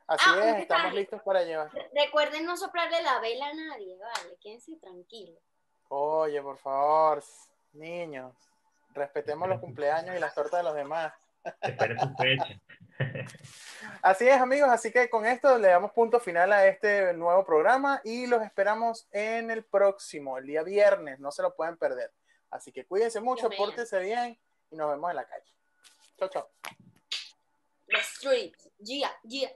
Así 0.07 0.23
Ah, 0.27 0.49
es, 0.57 0.61
estamos 0.63 0.93
listos 0.93 1.21
para 1.23 1.43
llevar. 1.43 1.71
Re- 1.73 1.89
Recuerden 1.93 2.45
no 2.45 2.57
soplarle 2.57 3.01
la 3.01 3.19
vela 3.19 3.47
a 3.47 3.53
nadie, 3.53 3.97
vale, 3.97 4.37
quédense 4.41 4.75
tranquilos. 4.81 5.39
Oye, 5.89 6.41
por 6.41 6.57
favor, 6.57 7.23
niños, 7.73 8.33
respetemos 8.93 9.47
los 9.47 9.59
cumpleaños 9.59 10.15
y 10.15 10.19
las 10.19 10.33
tortas 10.35 10.59
de 10.59 10.63
los 10.63 10.75
demás. 10.75 11.13
Esperen 11.61 11.99
su 11.99 12.13
fecha. 12.15 12.59
Así 14.03 14.27
es, 14.27 14.39
amigos, 14.39 14.69
así 14.69 14.91
que 14.91 15.09
con 15.09 15.25
esto 15.25 15.57
le 15.57 15.69
damos 15.69 15.91
punto 15.91 16.19
final 16.19 16.51
a 16.53 16.67
este 16.67 17.13
nuevo 17.13 17.43
programa 17.43 17.99
y 18.03 18.27
los 18.27 18.43
esperamos 18.43 19.07
en 19.11 19.49
el 19.49 19.63
próximo, 19.63 20.37
el 20.37 20.45
día 20.45 20.61
viernes, 20.61 21.19
no 21.19 21.31
se 21.31 21.41
lo 21.41 21.55
pueden 21.55 21.77
perder. 21.77 22.11
Así 22.51 22.71
que 22.71 22.85
cuídense 22.85 23.21
mucho, 23.21 23.49
pórtense 23.49 23.99
bien 23.99 24.37
y 24.71 24.75
nos 24.75 24.89
vemos 24.89 25.09
en 25.11 25.15
la 25.17 25.25
calle. 25.25 25.45
Chao, 26.17 26.29
chao. 26.29 26.49
The 27.87 27.99
streets, 28.01 28.69
yeah, 28.79 29.11
yeah. 29.23 29.51